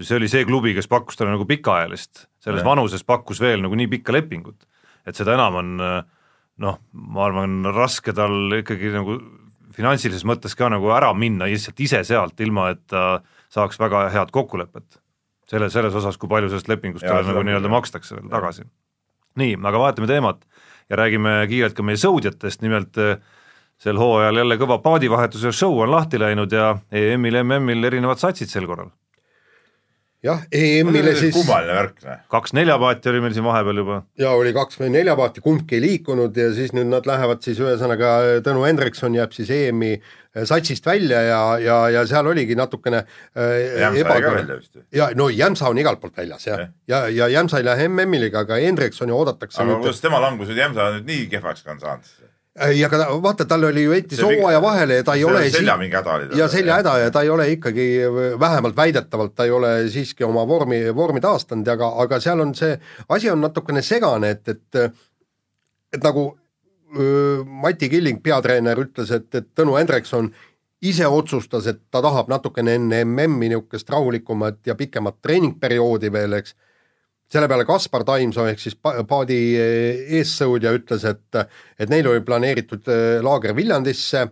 [0.00, 2.68] see oli see klubi, kes pakkus talle nagu pikaajalist, selles ja.
[2.70, 4.64] vanuses pakkus veel nagu nii pikka lepingut,
[5.04, 5.74] et seda enam on
[6.58, 9.18] noh, ma arvan, raske tal ikkagi nagu
[9.78, 13.20] finantsilises mõttes ka nagu ära minna lihtsalt ise sealt, ilma et ta
[13.54, 15.00] saaks väga head kokkulepet.
[15.48, 18.66] selle, selles osas, kui palju sellest lepingust talle nagu nii-öelda makstakse veel tagasi.
[19.38, 20.44] nii, aga vahetame teemat
[20.90, 23.18] ja räägime kiirelt ka meie sõudjatest, nimelt äh,
[23.78, 28.66] sel hooajal jälle kõva paadivahetuse show on lahti läinud ja EM-il, MM-il erinevad satsid sel
[28.66, 28.90] korral.
[30.24, 32.22] Jah, EM-ile siis kummaline värk, noh.
[32.32, 33.98] kaks neljapaati oli meil siin vahepeal juba.
[34.18, 38.14] ja oli kaks või neljapaati, kumbki ei liikunud ja siis nüüd nad lähevad siis ühesõnaga,
[38.46, 43.52] Tõnu Hendrikson jääb siis EM-i äh, satsist välja ja, ja, ja seal oligi natukene äh,
[43.84, 44.84] Jämsa jäi ka välja vist ju.
[44.98, 48.32] ja no Jämsa on igalt poolt väljas jah, ja, ja, ja Jämsa ei lähe MM-ile,
[48.38, 52.16] aga Hendriksoni oodatakse aga kuidas tema langus nüüd Jämsa nüüd nii kehvaks ka on saanud?
[52.66, 55.96] Ei, aga vaata, tal oli ju hetis hooaja vahele ja ta ei ole selja mingi
[55.96, 56.38] häda oli tal.
[56.38, 57.86] ja seljahäda ja ta ei ole ikkagi,
[58.40, 62.74] vähemalt väidetavalt ta ei ole siiski oma vormi, vormi taastanud, aga, aga seal on see,
[63.08, 64.82] asi on natukene segane, et, et
[65.92, 66.28] et nagu
[66.98, 70.30] öö, Mati Killing, peatreener, ütles, et, et Tõnu Hendrikson
[70.84, 76.54] ise otsustas, et ta tahab natukene enne MM-i niisugust rahulikumat ja pikemat treeningperioodi veel, eks
[77.32, 81.40] selle peale Kaspar Taimsoo ehk siis paadi eh, eessõudja ütles, et,
[81.78, 84.24] et neil oli planeeritud eh, laager Viljandisse.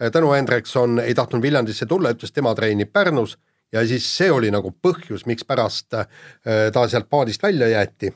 [0.00, 3.36] Eh, Tõnu Hendrikson ei tahtnud Viljandisse tulla, ütles, tema treenib Pärnus
[3.74, 8.12] ja siis see oli nagu põhjus, mikspärast ta sealt paadist välja jäeti.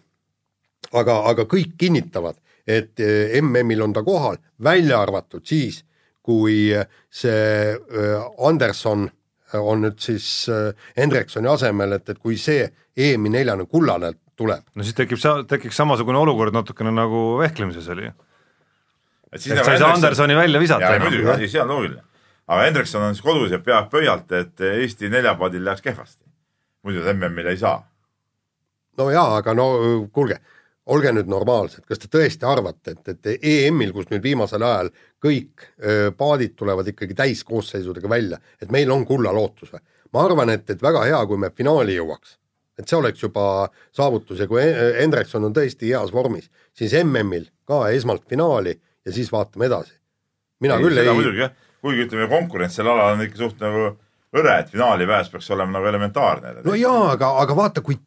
[0.93, 3.01] aga, aga kõik kinnitavad, et
[3.43, 5.83] MM-il on ta kohal, välja arvatud siis,
[6.23, 6.71] kui
[7.11, 7.75] see
[8.39, 9.09] Anderson
[9.55, 14.65] on nüüd siis äh, Hendriksoni asemel, et, et kui see EM-i neljane kullane tuleb.
[14.75, 18.11] no siis tekib sa-, tekiks samasugune olukord natukene nagu vehklemises oli.
[19.33, 20.93] et sa ei saa Andersoni välja visata.
[21.03, 22.03] muidugi, asi on loogiline.
[22.49, 26.25] aga Hendrikson on siis kodus ja peab pöialt, et Eesti neljapaadil läheks kehvasti.
[26.83, 27.81] muidu ta MM-ile ei saa.
[28.99, 29.69] no jaa, aga no
[30.13, 30.41] kuulge
[30.89, 34.91] olge nüüd normaalsed, kas te tõesti arvate, et, et EM-il, kus nüüd viimasel ajal
[35.25, 39.85] kõik öö, paadid tulevad ikkagi täiskoosseisudega välja, et meil on kullalootus või?
[40.17, 42.39] ma arvan, et, et väga hea, kui me finaali jõuaks.
[42.79, 47.89] et see oleks juba saavutus ja kui Hendrikson on tõesti heas vormis, siis MM-il ka
[47.93, 49.93] esmalt finaali ja siis vaatame edasi.
[50.61, 51.13] mina ei, küll ei.
[51.13, 53.91] muidugi jah, kuigi ütleme, konkurents sel alal on ikka suht nagu
[54.35, 56.55] hõre, et finaali pääs peaks olema nagu elementaarne.
[56.67, 57.99] no jaa, aga, aga vaata, kui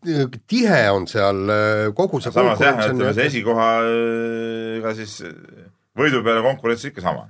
[0.48, 5.18] tihe on seal äh, kogu see samas jah, ütleme see esikohaga siis
[5.98, 7.28] võidu peale konkurents ikka sama.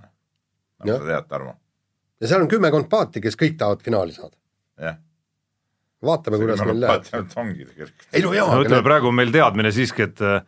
[0.84, 1.56] nagu sa tead, Tarmo.
[2.22, 4.36] ja seal on kümmekond paati, kes kõik tahavad finaali saada.
[4.82, 5.00] jah
[6.06, 7.36] vaatame, kuidas meil läheb.
[7.38, 8.08] ongi tegelikult.
[8.14, 8.50] ei no jaa.
[8.56, 10.42] no ütleme, praegu on meil teadmine siiski, et äh,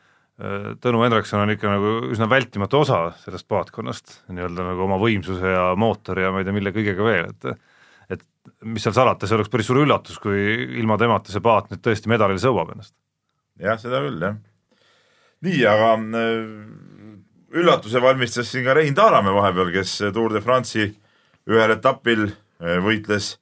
[0.82, 5.68] Tõnu Hendrikson on ikka nagu üsna vältimatu osa sellest paatkonnast, nii-öelda nagu oma võimsuse ja
[5.78, 7.46] mootori ja ma ei tea, mille kõigega veel, et
[8.64, 10.40] mis seal salata, see oleks päris suur üllatus, kui
[10.80, 12.96] ilma temata see paat nüüd tõesti medalile sõuab ennast.
[13.62, 14.40] jah, seda küll, jah.
[15.48, 16.34] nii, aga äh,
[17.60, 20.90] üllatuse valmistas siin ka Rein Taaramäe vahepeal, kes Tour de France'i
[21.50, 23.38] ühel etapil äh, võitles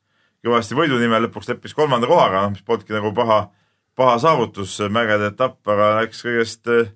[0.46, 3.44] kõvasti võidu nimel, lõpuks leppis kolmanda kohaga, mis polnudki nagu paha,
[3.98, 6.90] paha saavutus, mägede etapp, aga läks kõigest äh,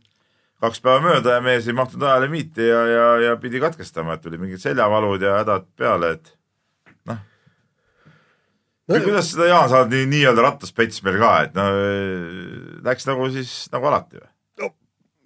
[0.63, 4.39] kaks päeva mööda ja mees ei mahtunud ajalimiiti ja, ja, ja pidi katkestama, et tuli
[4.41, 6.44] mingid seljavalud ja hädad peale, et noh
[8.85, 9.01] No- no,.
[9.03, 11.67] kuidas seda, Jaan, sa oled nii, nii-öelda rattaspets meil ka, et no
[12.85, 14.31] läks nagu siis nagu alati või?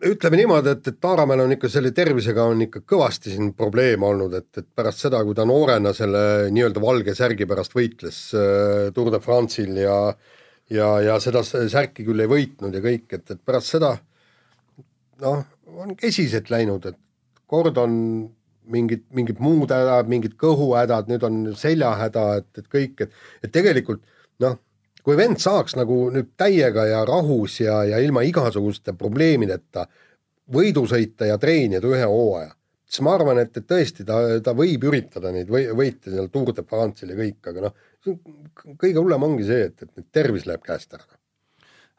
[0.09, 4.31] ütleme niimoodi, et, et Taaramäel on ikka selle tervisega on ikka kõvasti siin probleeme olnud,
[4.37, 6.21] et, et pärast seda, kui ta noorena selle
[6.55, 9.97] nii-öelda valge särgi pärast võitles äh, Tour de France'il ja
[10.69, 13.95] ja, ja seda särki küll ei võitnud ja kõik, et, et pärast seda
[15.23, 15.43] noh,
[15.75, 16.99] on kesiselt läinud, et
[17.49, 17.93] kord on
[18.71, 24.03] mingid, mingid muud hädad, mingid kõhuhädad, nüüd on seljahäda, et, et kõik, et, et tegelikult
[24.43, 24.58] noh,
[25.05, 29.88] kui vend saaks nagu nüüd täiega ja rahus ja, ja ilma igasuguste probleemideta
[30.53, 32.51] võidu sõita ja treenida ühe hooaja,
[32.89, 36.53] siis ma arvan, et, et tõesti ta, ta võib üritada neid või, võite seal Tour
[36.58, 37.79] de France'il ja kõik, aga noh,
[38.79, 41.05] kõige hullem ongi see, et, et tervis läheb käest ära.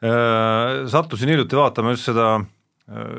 [0.01, 2.33] Äh, sattusin hiljuti vaatama just seda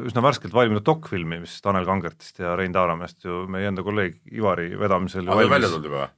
[0.08, 4.72] üsna värskelt valminud dokfilmi, mis Tanel Kangertist ja Rein Taaramäest ju meie enda kolleeg Ivari
[4.78, 6.08] vedamisel aga välja tulnud juba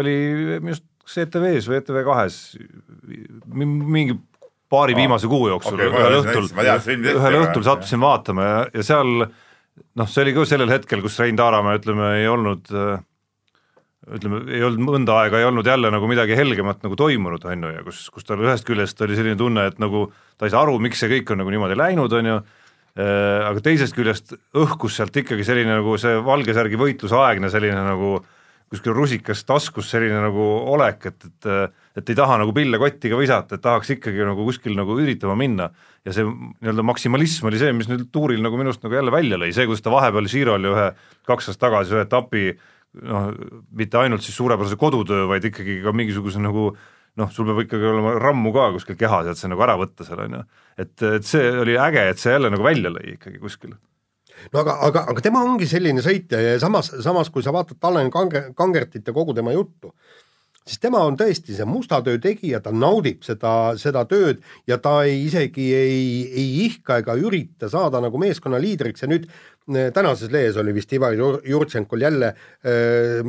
[0.00, 0.14] oli
[0.60, 2.38] minu arust kas ETV-s või ETV kahes
[3.54, 4.16] mingi
[4.72, 6.48] paari viimase kuu jooksul ei ühel õhtul
[7.12, 11.38] ühel õhtul sattusin vaatama ja, ja seal noh, see oli ka sellel hetkel, kus Rein
[11.38, 12.96] Taaramäe ütleme ei olnud äh,
[14.16, 17.72] ütleme, ei olnud mõnda aega ei olnud jälle nagu midagi helgemat nagu toimunud, on ju,
[17.78, 20.06] ja kus, kus tal ühest küljest oli selline tunne, et nagu
[20.38, 22.36] ta ei saa aru, miks see kõik on nagu niimoodi läinud, on ju,
[22.96, 28.16] aga teisest küljest õhkus sealt ikkagi selline nagu see valge särgi võitlusaegne selline nagu
[28.72, 33.16] kuskil rusikas taskus selline nagu olek, et, et et ei taha nagu pille kotti ka
[33.16, 35.70] visata, et tahaks ikkagi nagu kuskil nagu üritama minna.
[36.04, 39.48] Ja see nii-öelda maksimalism oli see, mis nüüd tuuril nagu minust nagu jälle välja lõi,
[39.56, 40.90] see, kuidas ta vahepeal Girol ju ühe
[41.28, 42.42] kaks aastat tagasi ühe etapi
[43.00, 43.30] noh,
[43.72, 46.74] mitte ainult siis suurepärase kodutöö, vaid ikkagi ka mingisuguse nagu
[47.20, 50.22] noh, sul peab ikkagi olema rammu ka kuskil kehas, et see nagu ära võtta seal
[50.26, 50.42] on ju.
[50.84, 53.74] et, et see oli äge, et see jälle nagu välja lõi ikkagi kuskil.
[54.52, 58.12] no aga, aga, aga tema ongi selline sõitja ja samas, samas kui sa vaatad Tanel
[58.14, 59.94] Kange-, Kangertit ja kogu tema juttu,
[60.66, 64.98] siis tema on tõesti see musta töö tegija, ta naudib seda, seda tööd ja ta
[65.06, 70.32] ei isegi ei, ei ihka ega ürita saada nagu meeskonna liidriks ja nüüd eh, tänases
[70.32, 73.22] lehes oli vist Ivar Jur- Jurtšenkol jälle äh,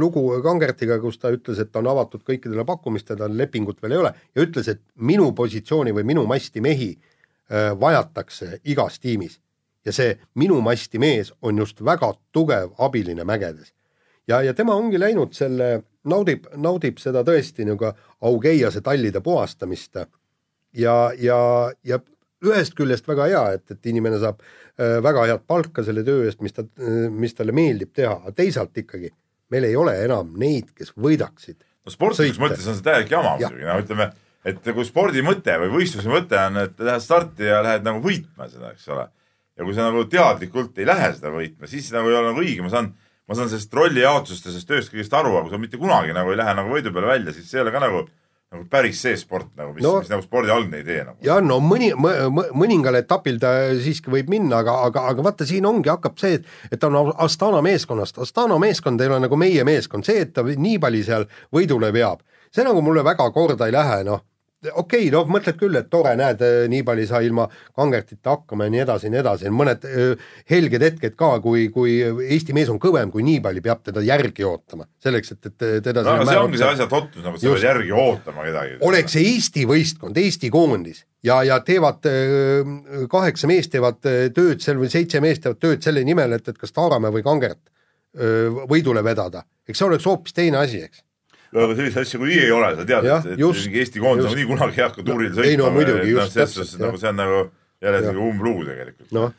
[0.00, 4.02] lugu Kangertiga, kus ta ütles, et ta on avatud kõikidele pakkumistele, tal lepingut veel ei
[4.02, 9.38] ole ja ütles, et minu positsiooni või minu masti mehi äh, vajatakse igas tiimis.
[9.84, 13.74] Ja see minu masti mees on just väga tugev abiline mägedes.
[14.26, 17.92] Ja, ja tema ongi läinud selle, naudib, naudib seda tõesti nagu
[18.24, 20.02] Augeiase tallide puhastamist.
[20.74, 21.38] Ja, ja,
[21.86, 22.00] ja
[22.44, 26.42] ühest küljest väga hea, et, et inimene saab äh, väga head palka selle töö eest,
[26.44, 26.64] mis ta,
[27.10, 29.12] mis talle meeldib teha, aga teisalt ikkagi
[29.52, 31.60] meil ei ole enam neid, kes võidaksid.
[31.84, 34.08] no sportlikus mõttes on see täielik jama muidugi, no ütleme,
[34.48, 38.48] et kui spordi mõte või võistluse mõte on, et lähed starti ja lähed nagu võitma
[38.50, 39.06] seda, eks ole.
[39.54, 42.64] ja kui sa nagu teadlikult ei lähe seda võitma, siis nagu ei ole nagu õige,
[42.64, 42.92] ma saan,
[43.28, 46.30] ma saan sellest rollijaotusest ja sellest tööst kõigest aru, aga kui sa mitte kunagi nagu
[46.34, 48.02] ei lähe nagu võidu peale välja, siis see ei ole ka nagu,
[48.52, 51.16] nagu päris see sport nagu, mis No- mis nagu spordi algne idee nagu.
[51.24, 51.88] ja no mõni,
[52.52, 56.46] mõningal etapil ta siiski võib minna, aga, aga, aga vaata, siin ongi, hakkab see, et,
[56.70, 60.44] et ta on Astana meeskonnast, Astana meeskond ei ole nagu meie meeskond, see, et ta
[60.44, 62.20] nii palju seal võidule veab,
[62.54, 64.20] see nagu mulle väga korda ei lähe, noh
[64.72, 67.46] okei okay,, noh mõtled küll, et tore, näed, nii palju saa ilma
[67.76, 70.14] kangertita hakkama ja nii edasi ja nii edasi, mõned öö,
[70.50, 74.88] helged hetked ka, kui, kui Eesti mees on kõvem kui Niibali, peab teda järgi ootama,
[75.04, 77.96] selleks, et, et teda no aga see ongi see asja totlus nagu, sa pead järgi
[78.04, 78.78] ootama kedagi.
[78.88, 84.64] oleks see Eesti võistkond, Eesti koondis ja, ja teevad öö, kaheksa meest teevad öö, tööd
[84.64, 87.62] seal või seitse meest teevad tööd selle nimel, et, et kas Taaramäe või Kangert
[88.70, 91.00] võidule vedada, eks see oleks hoopis teine asi, eks.
[91.54, 94.26] Aga sellist asja kui nii ei ole, sa tead, et, et just, mingi Eesti koondis
[94.26, 95.60] nagunii kunagi ei hakka tuuril ei sõitma.
[95.62, 97.38] no muidugi, just, selles täpselt, nagu see on nagu
[97.84, 99.12] jälle selline umblugu tegelikult.
[99.14, 99.30] noh,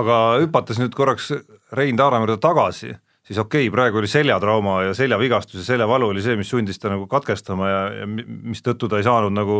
[0.00, 1.32] aga hüpates nüüd korraks
[1.76, 2.92] Rein Taaramäe juurde tagasi,
[3.26, 6.92] siis okei okay,, praegu oli seljatrauma ja seljavigastus ja seljavalu oli see, mis sundis ta
[6.92, 9.58] nagu katkestama ja, ja mi- mistõttu ta ei saanud nagu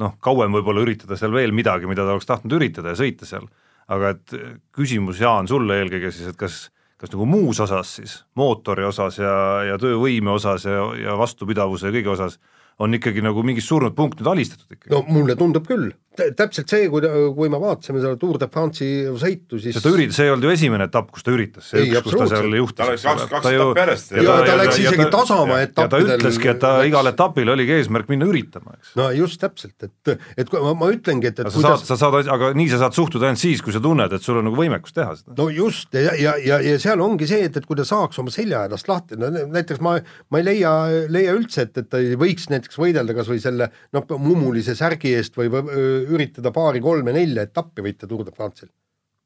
[0.00, 3.46] noh, kauem võib-olla üritada seal veel midagi, mida ta oleks tahtnud üritada ja sõita seal.
[3.84, 4.32] aga et
[4.72, 9.34] küsimus, Jaan, sulle eelkõige siis, et kas, kas nagu muus osas siis, mootori osas ja,
[9.70, 12.38] ja töövõime osas ja, ja vastupidavuse ja kõige osas
[12.82, 14.92] on ikkagi nagu mingi surnud punkt nüüd alistatud ikkagi?
[14.94, 17.02] no mulle tundub küll, täpselt see, kui,
[17.36, 20.52] kui me vaatasime seda Tour de France'i sõitu, siis ta üritas, see ei olnud ju
[20.54, 22.76] esimene etapp, kus ta üritas, see Ei, üks, kus ta seal juhtis.
[22.78, 24.12] Tal oleks kaks- kaks Ta etappi järjest.
[24.14, 26.14] ja ta, ta läks ja isegi ta- tasama ja ta etappidel.
[26.18, 28.92] ütleski, et ta igal etapil oligi eesmärk minna üritama, eks.
[29.00, 32.52] no just täpselt, et, et ma, ma ütlengi, et, et sa saad, sa saad, aga
[32.54, 35.16] nii sa saad suhtuda ainult siis, kui sa tunned, et sul on nagu võimekus teha
[35.18, 35.34] seda.
[35.38, 38.30] no just ja, ja, ja, ja seal ongi see, et, et kui ta saaks oma
[38.34, 39.96] seljahädast lahti, no näiteks ma,
[40.30, 40.72] ma ei leia,
[41.10, 45.14] leia üldse, et, et ta ei võiks näiteks võidelda kas või selle noh, mummulise särgi
[45.18, 48.70] eest või, või üritada paari-kolme-nelja etappi võita Tour de France'il.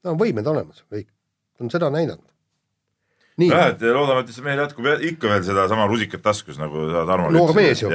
[0.05, 1.09] no võimed olemas kõik,
[1.57, 2.25] ta on seda näidanud.
[3.39, 6.89] nii, jah, et loodame, et see mehel jätkub jä- ikka veel sedasama rusikat taskus, nagu
[6.91, 7.91] sa Tarmo noor mees ju,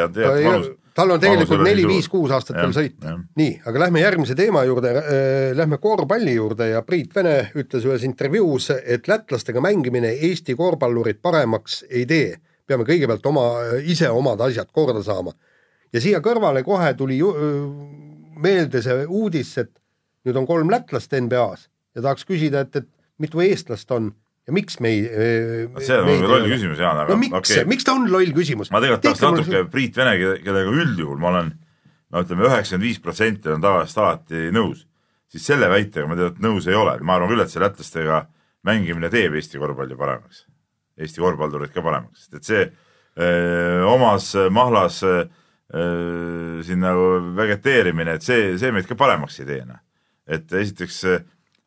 [0.94, 3.16] tal on tegelikult neli-viis-kuus aastat veel sõita.
[3.40, 8.06] nii, aga lähme järgmise teema juurde äh,, lähme korvpalli juurde ja Priit Vene ütles ühes
[8.08, 12.38] intervjuus, et lätlastega mängimine Eesti korvpallurit paremaks ei tee.
[12.68, 13.42] peame kõigepealt oma,
[13.84, 15.34] ise omad asjad korda saama.
[15.94, 17.66] ja siia kõrvale kohe tuli ju, öö,
[18.44, 19.72] meelde see uudis, et
[20.28, 22.90] nüüd on kolm lätlast NBA-s ja tahaks küsida, et, et
[23.22, 24.12] mitu eestlast on
[24.48, 25.04] ja miks me ei.
[25.84, 28.72] see on muidugi loll küsimus, Jaan, aga no miks okay., miks ta on loll küsimus?
[28.74, 31.52] ma tegelikult tahaks natuke Priit Vene, kellega üldjuhul ma olen
[32.14, 34.86] no ütleme, üheksakümmend viis protsenti olen tavaliselt alati nõus,
[35.32, 38.24] siis selle väitega ma tegelikult nõus ei ole, ma arvan küll, et see lätlastega
[38.68, 40.44] mängimine teeb Eesti korvpalli paremaks,
[41.00, 45.24] Eesti korvpallurid ka paremaks, sest et see öö, omas mahlas öö,
[45.72, 49.80] siin nagu vegeteerimine, et see, see meid ka paremaks ei tee, noh.
[50.28, 51.00] et esiteks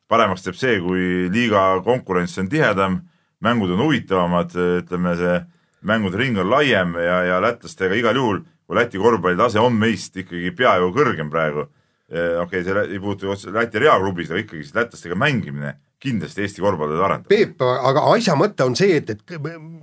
[0.07, 3.01] paremaks teeb see, kui liiga konkurents on tihedam,
[3.43, 5.39] mängud on huvitavamad, ütleme see
[5.87, 10.17] mängude ring on laiem ja, ja lätlastega igal juhul, kui Läti korvpalli tase on meist
[10.19, 11.67] ikkagi peaaegu kõrgem praegu,
[12.07, 16.61] okei okay,, see ei puutu otseselt Läti reaklubis, aga ikkagi siis lätlastega mängimine kindlasti Eesti
[16.61, 17.29] korvpalli arendab.
[17.31, 19.37] Peep, aga asja mõte on see, et, et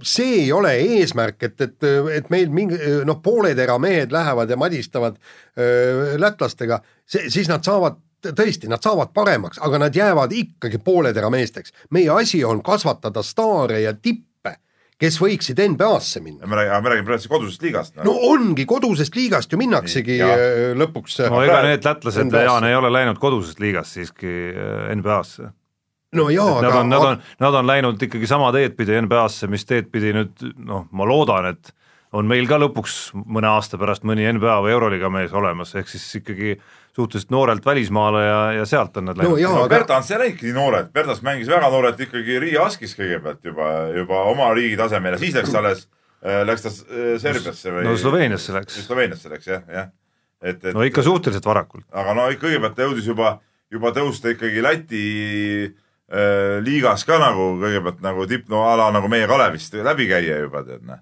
[0.06, 5.18] see ei ole eesmärk, et, et, et meil mingi noh, pooled eramehed lähevad ja madistavad
[5.58, 7.98] öö, lätlastega, see, siis nad saavad
[8.32, 11.74] tõesti, nad saavad paremaks, aga nad jäävad ikkagi poolterameesteks.
[11.90, 14.54] meie asi on kasvatada staare ja tippe,
[14.98, 16.46] kes võiksid NBA-sse minna.
[16.46, 20.72] me räägime, me räägime praegu kodusest liigast no ongi, kodusest liigast ju minnaksegi Nii, öö,
[20.84, 21.18] lõpuks.
[21.30, 22.38] no ega need lätlased.
[22.46, 25.50] Jaan, ei ole läinud kodusest liigast siiski äh, NBA-sse.
[26.14, 29.48] No jaa, Nad aga on, nad on, nad on läinud ikkagi sama teed pidi NBA-sse,
[29.50, 31.74] mis teed pidi nüüd noh, ma loodan, et
[32.14, 36.04] on meil ka lõpuks mõne aasta pärast mõni NBA või Euroliiga mees olemas, ehk siis
[36.20, 36.54] ikkagi
[36.94, 40.20] suhteliselt noorelt välismaale ja, ja sealt on nad no läinud jaa, no aga Bertans ei
[40.22, 44.78] läinudki nii noored, Bertans mängis väga noorelt ikkagi Riia Askis kõigepealt juba, juba oma riigi
[44.78, 45.86] tasemel ja siis läks alles,
[46.50, 49.90] läks ta äh, Serbiasse või no Sloveeniasse läks, Sloveeniasse läks jah, jah.
[50.38, 51.88] et, et no ikka suhteliselt varakult.
[51.90, 53.38] aga no kõigepealt ta jõudis juba,
[53.74, 55.02] juba tõusta ikkagi Läti
[55.66, 55.80] äh,
[56.64, 60.60] liigas ka nagu kõigepealt nagu tipp, no a la nagu meie Kalevist läbi käia juba
[60.66, 61.00] tead noh.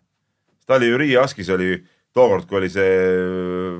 [0.66, 1.74] ta oli ju Riia Askis oli
[2.14, 2.94] tookord, kui oli see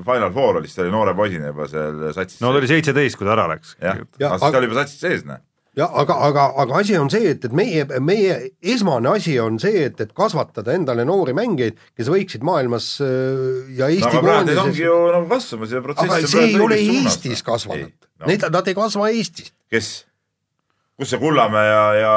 [0.05, 2.41] Final Four oli, siis ta oli noore poisina juba seal satsis.
[2.41, 3.75] no ta oli seitseteist, kui ta ära läks.
[3.79, 5.41] jah, Ja, aga siis aga- ta oli juba satsis sees noh.
[5.77, 8.37] ja aga, aga, aga asi on see, et, et meie, meie
[8.73, 13.87] esmane asi on see, et, et kasvatada endale noori mängijaid, kes võiksid maailmas äh, ja
[13.87, 16.59] no Eesti aga praegu neid ongi koondises ju nagu kasvamas ja protsess aga see ei
[16.61, 17.45] ole Eestis noh.
[17.53, 18.25] kasvanud no.
[18.29, 19.53] need, nad ei kasva Eestis.
[19.69, 19.93] kes?
[20.99, 22.11] Kus see Kullamäe ja, ja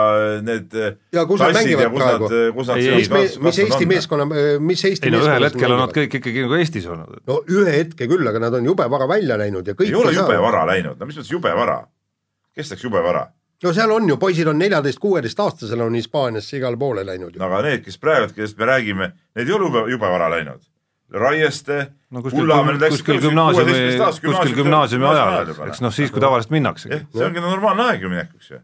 [0.45, 0.75] need
[1.17, 2.29] Ja kus nad mängivad kus praegu?
[2.29, 3.89] seal mis kas- mis Eesti on?
[3.89, 4.27] meeskonna,
[4.61, 7.23] mis Eesti ei no ühel hetkel on nad kõik ikkagi nagu Eestis olnud.
[7.27, 10.13] no ühe hetke küll, aga nad on jube vara välja läinud ja kõik ei ole
[10.13, 11.79] jube vara läinud, no mis mõttes jube vara?
[12.57, 13.27] kes läks jube vara?
[13.65, 17.63] no seal on ju, poisid on neljateist-kuueteistaastasel on Hispaaniasse igale poole läinud ju no aga
[17.71, 20.61] need, kes praegu, kellest me räägime, need ei ole jube, jube vara läinud.
[21.13, 21.77] Raieste,
[22.11, 22.49] no kuskil,
[22.91, 23.75] kuskil gümnaasiumi,
[24.25, 28.11] kuskil gümnaasiumi ajal, eks noh, siis kui tavaliselt minnaksegi jah, see ongi normaalne aeg ju
[28.11, 28.59] minekuks ju.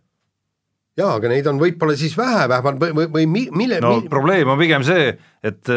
[0.99, 4.09] jaa, aga neid on võib-olla siis vähe vähemalt või, või, või mi- mille no mi,
[4.11, 5.13] probleem on pigem see,
[5.47, 5.71] et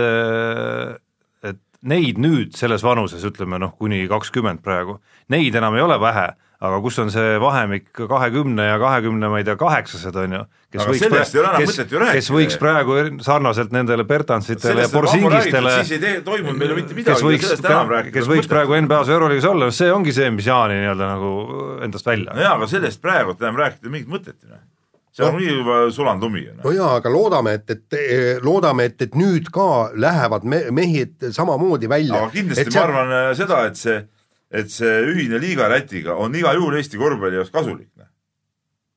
[1.45, 4.97] et neid nüüd selles vanuses, ütleme noh, kuni kakskümmend praegu,
[5.29, 6.25] neid enam ei ole vähe,
[6.65, 10.43] aga kus on see vahemik kahekümne ja kahekümne, ma ei tea, kaheksased on ju,
[10.75, 12.19] kes Aga võiks sellest ei ole enam mõtet ju rääkida.
[12.19, 16.73] kes võiks praegu er- sarnaselt nendele Bertansitele ja sellest Borsingistele siis ei tee, toimunud meil
[16.73, 17.15] ju mitte midagi.
[17.15, 21.09] kes võiks, kes võiks praegu NBA-s või Euroliigas olla, see ongi see, mis Jaani nii-öelda
[21.15, 21.33] nagu
[21.87, 24.59] endast välja no jaa, aga sellest praegu enam rääkida mingit mõtet ei ole.
[25.15, 29.15] see on nii juba sulanud lumi no jaa, aga loodame, et, et loodame, et, et
[29.15, 32.19] nüüd ka lähevad me, mehed samamoodi välja.
[32.19, 34.01] aga kindlasti ma arvan äh, seda, et see,
[34.51, 37.89] et see ühine liiga Lätiga on igal juhul Eesti korvpalli jaoks kasulik.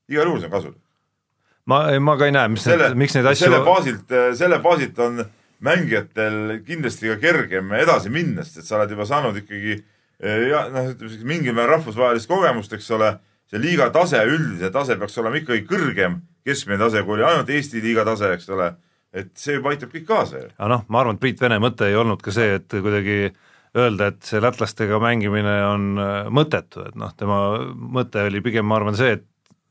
[0.08, 0.82] igal juhul see on kasulik.
[1.68, 4.98] ma, ma ka ei näe, mis selle need, miks neid asju selle baasilt, selle baasilt
[5.04, 5.22] on
[5.64, 10.66] mängijatel kindlasti ka kergem edasi minna, sest et sa oled juba saanud ikkagi eh, ja
[10.72, 13.14] noh, ütleme siis mingil määral rahvusvahelist kogemust, eks ole,
[13.51, 17.82] see liiga tase, üldine tase peaks olema ikkagi kõrgem keskmine tase, kui oli ainult Eesti
[17.84, 18.70] liiga tase, eks ole,
[19.12, 20.51] et see juba aitab kõik kaasa ju.
[20.57, 23.18] aga noh, ma arvan, et Priit Vene mõte ei olnud ka see, et kuidagi
[23.78, 27.40] öelda, et see lätlastega mängimine on äh, mõttetu, et noh, tema
[27.74, 29.26] mõte oli pigem, ma arvan, see, et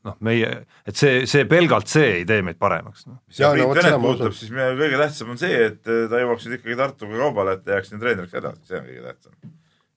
[0.08, 0.50] noh, meie,
[0.88, 3.18] et see, see pelgalt see ei tee meid paremaks no..
[3.28, 6.58] mis ja, Priit Venet puudutab, siis meie kõige tähtsam on see, et ta jõuaks nüüd
[6.58, 9.52] ikkagi Tartuga kaubale, et ta jääks siin treeneriks edasi, see on kõige tähtsam.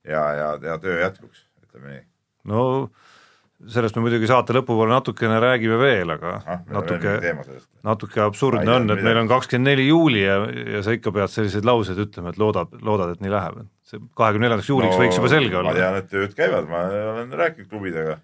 [0.07, 2.03] ja, ja, ja töö jätkuks, ütleme nii.
[2.51, 2.66] no
[3.70, 7.14] sellest me muidugi saate lõpupoole natukene räägime veel, aga ah, natuke,
[7.86, 10.39] natuke absurdne on, et meil on kakskümmend neli juuli ja,
[10.78, 14.01] ja sa ikka pead selliseid lauseid ütlema, et loodad, loodad, et nii läheb, et see
[14.18, 15.74] kahekümne neljandaks juuliks no, võiks juba selge olla.
[15.74, 16.84] ma tean, et tööd käivad, ma
[17.14, 18.18] olen rääkinud klubidega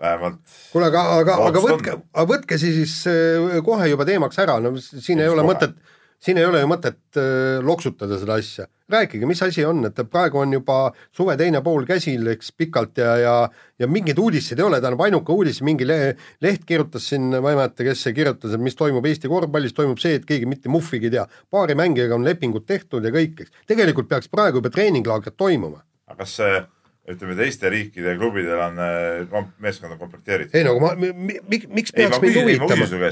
[0.00, 0.40] vähemalt.
[0.72, 5.20] kuule, aga, aga, aga võtke, aga võtke siis äh, kohe juba teemaks ära, no siin
[5.20, 5.52] Mis ei ole kohe?
[5.52, 5.74] mõtet,
[6.20, 8.66] siin ei ole ju mõtet äh, loksutada seda asja.
[8.90, 10.78] rääkige, mis asi on, et praegu on juba
[11.16, 13.34] suve teine pool käsil, eks pikalt ja, ja
[13.80, 17.60] ja mingeid uudiseid ei ole, tähendab ainuke uudis, mingi le leht kirjutas siin, ma ei
[17.60, 21.08] mäleta, kes see kirjutas, et mis toimub Eesti korvpallis, toimub see, et keegi mitte muhvigi
[21.08, 21.28] ei tea.
[21.50, 23.64] paari mängijaga on lepingud tehtud ja kõik, eks.
[23.70, 25.84] tegelikult peaks praegu juba treeninglaagrid toimuma.
[26.10, 26.60] aga kas see
[27.08, 30.54] ütleme, teiste riikide klubidel on äh, meeskond on komplekteeritud.
[30.58, 33.10] ei no aga ma, mi, miks peaks meid huvitama?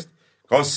[0.52, 0.76] kas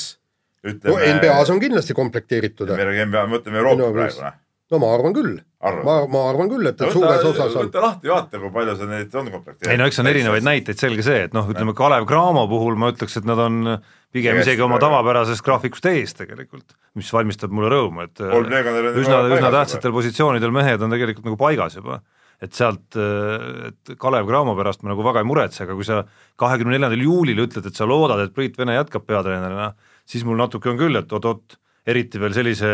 [0.66, 2.72] ütleme no, NBA-s on kindlasti komplekteeritud.
[2.72, 4.38] NBA, me mõtleme Euroopa no, praegu, noh.
[4.72, 5.40] no ma arvan küll.
[5.62, 7.68] ma, ma arvan küll, et, et suures osas on.
[7.68, 9.74] võta lahti, vaata, kui palju see neid on komplekteeritud.
[9.74, 12.94] ei no eks on erinevaid näiteid, selge see, et noh, ütleme Kalev Cramo puhul ma
[12.94, 13.76] ütleks, et nad on
[14.14, 19.94] pigem isegi oma tavapärasest graafikust ees tegelikult, mis valmistab mulle rõõmu, et üsna, üsna tähtsatel
[19.96, 22.02] positsioonidel mehed on tegelikult nagu paigas juba
[22.42, 26.02] et sealt, et Kalev Cramo pärast ma nagu väga ei muretse, aga kui sa
[26.42, 29.72] kahekümne neljandal juulil ütled, et sa loodad, et Priit Vene jätkab peatreenerina,
[30.10, 31.60] siis mul natuke on küll, et oot-oot,
[31.92, 32.72] eriti veel sellise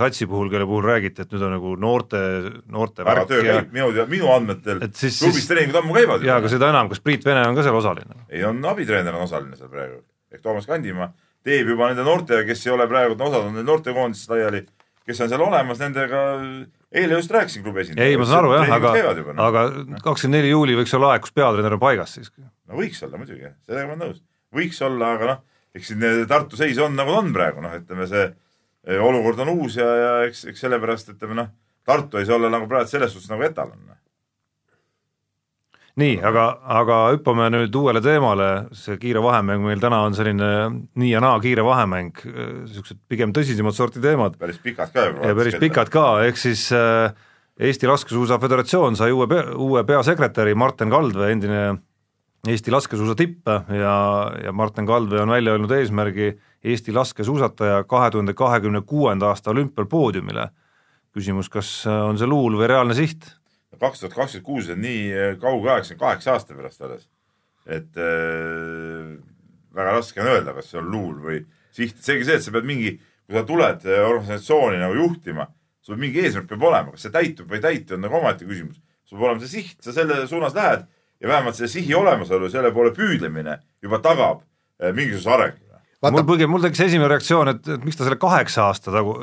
[0.00, 2.18] satsi puhul, kelle puhul räägiti, et nüüd on nagu noorte,
[2.72, 6.24] noorte väga töö käib, minu, minu andmetel siis, klubis treeningud ammu käivad.
[6.28, 8.24] jaa, aga seda enam, kas Priit Vene on ka seal osaline?
[8.28, 10.02] ei, on abitreener on osaline seal praegu,
[10.32, 11.08] ehk Toomas Kandimaa
[11.44, 14.64] teeb juba nende noortega, kes ei ole praegu, osad on noortekoondises laiali,
[15.08, 16.20] kes on seal olemas, nendega
[16.90, 18.10] eile just rääkisin klubi esindajaga.
[18.10, 18.92] ei, ma saan aru jah, aga,
[19.32, 19.46] no.
[19.46, 19.64] aga
[20.02, 22.42] kakskümmend neli juuli võiks olla aeg, kus peatreener on paigas siiski.
[22.42, 24.20] no võiks olla muidugi, sellega ma olen nõus.
[24.56, 25.42] võiks olla, aga noh,
[25.76, 29.78] eks siin Tartu seis on nagu on praegu, noh, ütleme see eh, olukord on uus
[29.78, 31.54] ja, ja eks, eks sellepärast ütleme noh,
[31.86, 33.99] Tartu ei saa olla nagu praegu selles suhtes nagu etalon noh
[35.98, 36.44] nii, aga,
[36.80, 40.50] aga hüppame nüüd uuele teemale, see kiire vahemäng meil täna on selline
[41.00, 44.38] nii ja naa kiire vahemäng, niisugused pigem tõsisemat sorti teemad.
[44.38, 45.26] päris pikad ka juba.
[45.26, 47.10] ja päris pikad ka, ehk siis äh,
[47.60, 49.26] Eesti Laskesuusa Föderatsioon sai uue,
[49.56, 51.64] uue peasekretäri Marten Kaldvee, endine
[52.48, 53.96] Eesti laskesuusa tipp ja,
[54.44, 56.30] ja Martin Kaldvee on välja öelnud eesmärgi
[56.64, 60.48] Eesti laskesuusataja kahe tuhande kahekümne kuuenda aasta olümpial poodiumile.
[61.12, 63.26] küsimus, kas on see luul või reaalne siht?
[63.80, 67.08] Kaks tuhat kakskümmend kuus on nii äh, kauge aeg, see on kaheksa aasta pärast alles.
[67.66, 69.16] et äh,
[69.76, 71.40] väga raske on öelda, kas see on luul või
[71.76, 72.94] siht, seegi see, et sa pead mingi,
[73.26, 75.46] kui sa tuled äh, organisatsiooni nagu juhtima,
[75.84, 78.80] sul mingi eesmärk peab olema, kas see täitub või ei täitu, on nagu omaette küsimus.
[79.04, 80.86] sul peab olema see siht, sa selle suunas lähed
[81.20, 84.42] ja vähemalt selle sihi olemasolu, selle poole püüdlemine juba tagab
[84.80, 85.66] äh, mingisuguse arengu.
[86.10, 89.20] mul pigem, mul tekkis esimene reaktsioon, et, et miks ta selle kaheksa aasta tagu,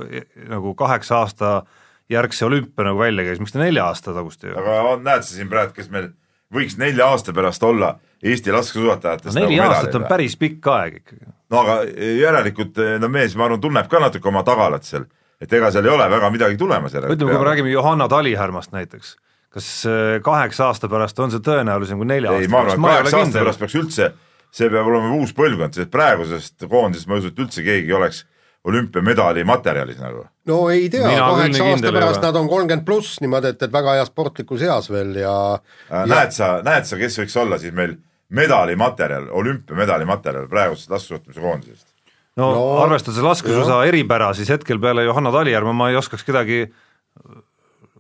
[0.49, 4.55] nagu kaheksa aasta äh, järgse olümpia nagu välja käis, miks ta nelja aasta tagust ei
[4.55, 6.11] aga on, näed sa siin praegu, kes meil
[6.53, 10.99] võiks nelja aasta pärast olla Eesti laskesuusatajatest no, neli nagu aastat on päris pikk aeg
[11.01, 11.27] ikkagi.
[11.53, 11.77] no aga
[12.17, 15.05] järelikult no mees, ma arvan, tunneb ka natuke oma tagalat seal,
[15.41, 17.19] et ega seal ei ole väga midagi tulemas järelikult.
[17.19, 19.17] ütleme, kui me räägime Johanna Talihärmast näiteks,
[19.53, 22.73] kas äh, kaheksa aasta pärast on see tõenäolisem kui nelja ei, aasta pärast?
[22.73, 24.09] ei, ma arvan, et kaheksa aasta pärast peaks üldse,
[24.57, 28.23] see peab olema uus põlvkond, sest praegusest koondisest ma ei usu, et üldse keegi oleks
[28.67, 30.25] olümpiamedali materjalis nagu?
[30.49, 34.11] no ei tea, kaheksa aasta pärast nad on kolmkümmend pluss niimoodi, et, et väga heas
[34.11, 36.05] sportlikus eas veel ja äh, ja...
[36.11, 37.97] näed sa, näed sa, kes võiks olla siis meil
[38.27, 41.87] medalimaterjal, olümpiamedali materjal praegusest laskesuusatamise koondisest?
[42.35, 46.65] no, no arvestades laskesuusa eripära, siis hetkel peale Johanna Talijärve ma ei oskaks kedagi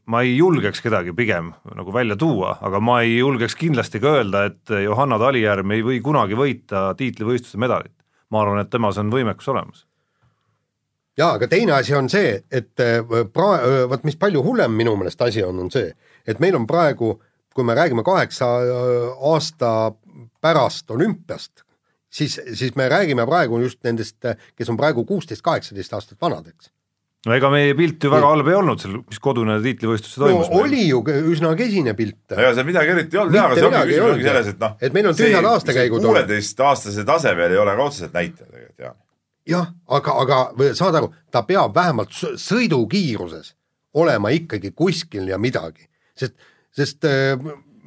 [0.07, 4.45] ma ei julgeks kedagi pigem nagu välja tuua, aga ma ei julgeks kindlasti ka öelda,
[4.51, 7.95] et Johanna Talijärv ei või kunagi võita tiitlivõistluse medalit.
[8.29, 9.86] ma arvan, et temas on võimekus olemas
[11.17, 12.99] jaa, aga teine asi on see, et äh,
[13.33, 15.89] pra-, äh, vot mis palju hullem minu meelest asi on, on see,
[16.27, 17.15] et meil on praegu,
[17.55, 19.73] kui me räägime kaheksa äh, aasta
[20.43, 21.65] pärast olümpiast,
[22.09, 24.17] siis, siis me räägime praegu just nendest,
[24.55, 26.73] kes on praegu kuusteist, kaheksateist aastat vanad, eks
[27.27, 30.61] no ega meie pilt ju väga halb ei olnud seal, mis kodune tiitlivõistlus toimus no,.
[30.61, 31.01] oli ju
[31.33, 32.21] üsna kesine pilt.
[32.37, 34.77] ega seal midagi eriti ei olnud jah, aga see ongi küsimus ongi selles, et noh.
[34.79, 38.95] et meil on tühjad aastakäigud kuueteistaastase tasemel ei ole ka otseselt näitaja tegelikult jah
[39.47, 39.69] jah,
[39.99, 43.53] aga, aga saad aru, ta peab vähemalt sõidukiiruses
[43.97, 45.87] olema ikkagi kuskil ja midagi,
[46.17, 46.35] sest,
[46.75, 47.35] sest äh,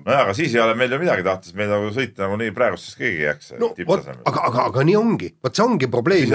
[0.05, 3.21] nojah, aga siis ei ole meil ju midagi tahtes, meil nagu sõita nagunii praegusest keegi
[3.21, 4.25] ei jääks no, tipptasemele.
[4.31, 6.33] aga, aga, aga nii ongi, vot see ongi probleem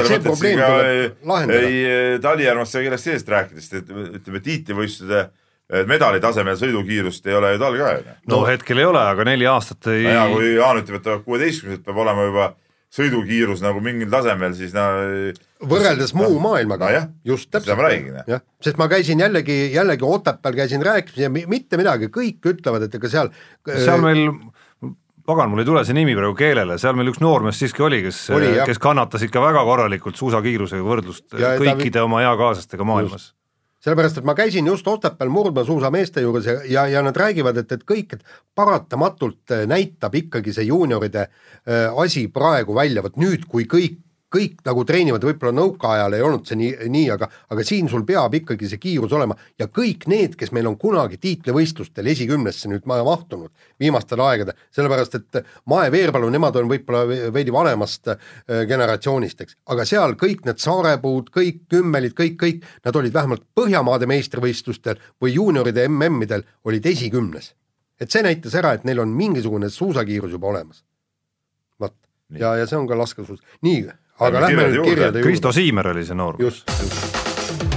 [1.55, 5.25] ei Talijärvast ega kellest sellest rääkides, et ütleme tiitlivõistluste
[5.65, 8.15] et medali tasemel sõidukiirust ei ole ju tal ka ju.
[8.29, 11.17] no hetkel ei ole, aga neli aastat ei no ja kui Jaan ütleb, et ta
[11.25, 12.51] kuueteistkümnes peab olema juba
[12.95, 14.85] sõidukiirus nagu mingil tasemel, siis no
[15.67, 16.89] võrreldes muu maailmaga.
[16.89, 17.75] nojah, just täpselt.
[18.29, 22.87] jah, sest ma käisin jällegi, jällegi Otepääl käisin rääkimas ja mi- mitte midagi, kõik ütlevad,
[22.87, 23.31] et ega seal
[23.67, 24.25] seal meil,
[25.25, 28.19] pagan, mul ei tule see nimi praegu keelele, seal meil üks noormees siiski oli, kes
[28.69, 33.33] kes kannatas ikka väga korralikult suusakiirusega võrdlust Ja ta- kõikide oma eakaaslastega maailmas.
[33.85, 37.83] sellepärast, et ma käisin just Otepääl murdmaasuusameeste juures ja, ja, ja nad räägivad, et, et
[37.85, 43.67] kõik, et paratamatult äh, näitab ikkagi see juunioride äh, asi praegu välja, vot nüüd, kui
[43.69, 43.99] kõik,
[44.35, 48.35] kõik nagu treenivad, võib-olla nõukaajal ei olnud see nii, nii, aga, aga siin sul peab
[48.35, 53.01] ikkagi see kiirus olema ja kõik need, kes meil on kunagi tiitlivõistlustel esikümnesse nüüd ma-
[53.05, 58.19] mahtunud viimastel aegadel, sellepärast et Mae Veerpalu, nemad on võib-olla ve- veidi vanemast äh,
[58.69, 64.07] generatsioonist, eks, aga seal kõik need Saarepuud, kõik kümmelid, kõik, kõik, nad olid vähemalt Põhjamaade
[64.09, 67.53] meistrivõistlustel või juunioride MM-idel olid esikümnes.
[67.99, 70.83] et see näitas ära, et neil on mingisugune suusakiirus juba olemas.
[71.79, 71.95] vot,
[72.29, 73.85] ja, ja see on ka laskesuus, nii,
[74.19, 74.89] aga Lähme lähme nüüd juurde.
[74.89, 75.27] kirjade juurde.
[75.27, 76.35] Kristo Siimer oli see noor.
[76.39, 77.15] just, just,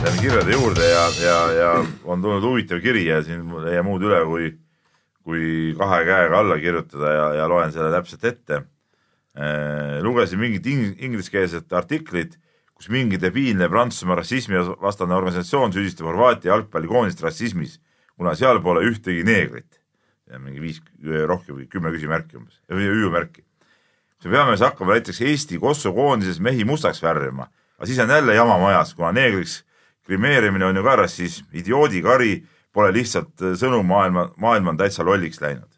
[0.05, 1.71] Lähme kirjade juurde ja, ja, ja
[2.05, 4.51] on tulnud huvitav kiri ja siin mul ei jää muud üle, kui,
[5.27, 8.63] kui kahe käega alla kirjutada ja, ja loen selle täpselt ette.
[10.03, 12.39] lugesin mingit ing- ingliskeelset artiklit,
[12.75, 17.81] kus mingi debiilne Prantsusmaa rassismivastane organisatsioon süüdistab Horvaatia jalgpallikoondist rassismis,
[18.17, 19.79] kuna seal pole ühtegi neegrit.
[20.39, 20.81] mingi viis,
[21.27, 22.89] rohkem või kümme küsimärki umbes, või
[24.25, 24.29] hüüumärki.
[24.29, 27.49] me peame siis hakkama näiteks Eesti Kosovo koondises mehi mustaks värvima,
[27.79, 29.65] aga siis on jälle jama majas, kuna neegriks
[30.07, 32.33] grimeerimine on ju ka rassism, idioodi kari
[32.73, 35.69] pole lihtsalt äh, sõnum maailma, maailm on täitsa lolliks läinud.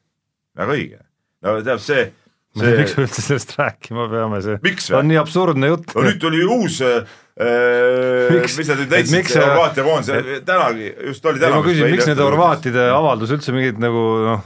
[0.57, 1.01] väga õige.
[1.43, 2.13] no tead see,
[2.55, 5.95] miks see me, üldse sellest rääkima peame, see Miks on nii absurdne jutt.
[5.95, 7.03] no nüüd tuli uus äh,,
[7.41, 11.57] Miks- mis nad nüüd see- Horvaatia koondise, tänagi, just oli täna.
[11.57, 14.43] ma küsin, miks nende Horvaatide avaldus üldse mingit nagu noh,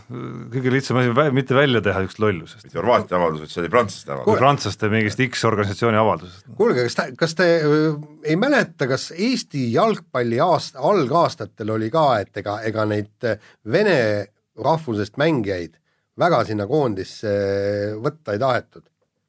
[0.55, 2.65] kõige lihtsam asi vä- mitte välja teha niisugust lollusest.
[2.69, 4.39] mitte Horvaatia avaldus, vaid see oli prantslaste avaldus.
[4.39, 6.47] prantslaste mingist X organisatsiooni avaldusest.
[6.57, 12.07] kuulge, kas te, kas te öö, ei mäleta, kas Eesti jalgpalli aasta, algaastatel oli ka,
[12.21, 13.99] et ega, ega neid äh, vene
[14.55, 15.75] rahvusest mängijaid
[16.19, 18.87] väga sinna koondisse äh, võtta ei tahetud?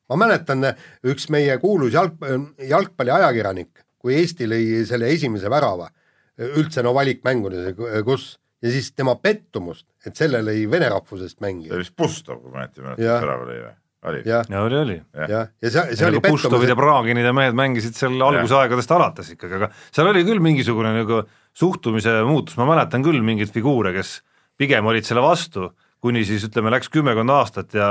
[0.10, 0.72] Ma mäletan,
[1.08, 2.18] üks meie kuulus jalg,
[2.62, 5.90] jalgpalliajakirjanik, kui Eesti lõi selle esimese värava
[6.36, 7.74] üldse no valikmängudes,
[8.06, 8.36] kus
[8.66, 11.74] ja siis tema pettumust, et selle lõi vene rahvusest see mängija.
[11.76, 13.74] oli vist Pustov, kui ma õieti mäletan, ära oli või?
[14.06, 14.22] oli.
[14.26, 14.98] ja oli, oli.
[15.16, 18.94] jah, ja see, see oli nagu Pustovid ja pettumus, Praginid ja mehed mängisid seal algusaegadest
[18.96, 21.24] alates ikkagi, aga seal oli küll mingisugune nagu
[21.56, 24.20] suhtumise muutus, ma mäletan küll mingeid figuure, kes
[24.60, 25.72] pigem olid selle vastu,
[26.04, 27.90] kuni siis ütleme, läks kümmekond aastat ja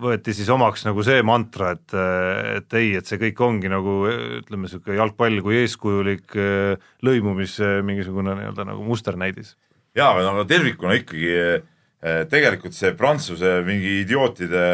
[0.00, 1.94] võeti siis omaks nagu see mantra, et,
[2.56, 7.78] et ei, et see kõik ongi nagu ütleme, niisugune jalgpall kui eeskujulik eh, lõimumis eh,
[7.86, 9.54] mingisugune nii-öelda nagu musternäidis.
[9.96, 14.64] jaa, aga no tervikuna ikkagi eh, tegelikult see Prantsuse mingi idiootide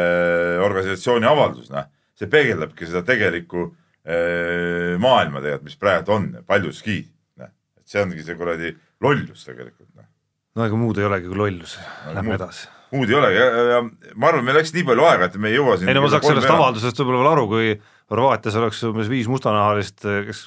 [0.63, 1.89] organisatsiooni avaldus, noh,
[2.19, 3.65] see peegeldabki seda tegelikku
[4.05, 7.01] eh, maailma tegelikult, mis praegu on paljuski,
[7.41, 8.71] noh, et see ongi see kuradi
[9.03, 10.07] lollus tegelikult, noh.
[10.55, 11.75] no ega muud ei olegi kui lollus,
[12.13, 12.71] lähme edasi.
[12.93, 13.79] Muud ei olegi ja, ja
[14.15, 16.11] ma arvan, meil läks nii palju aega, et me ei jõua siin ei no ma
[16.13, 17.71] saaks sellest avaldusest võib-olla veel aru, kui
[18.13, 20.43] Horvaatias oleks umbes viis mustanahalist, kes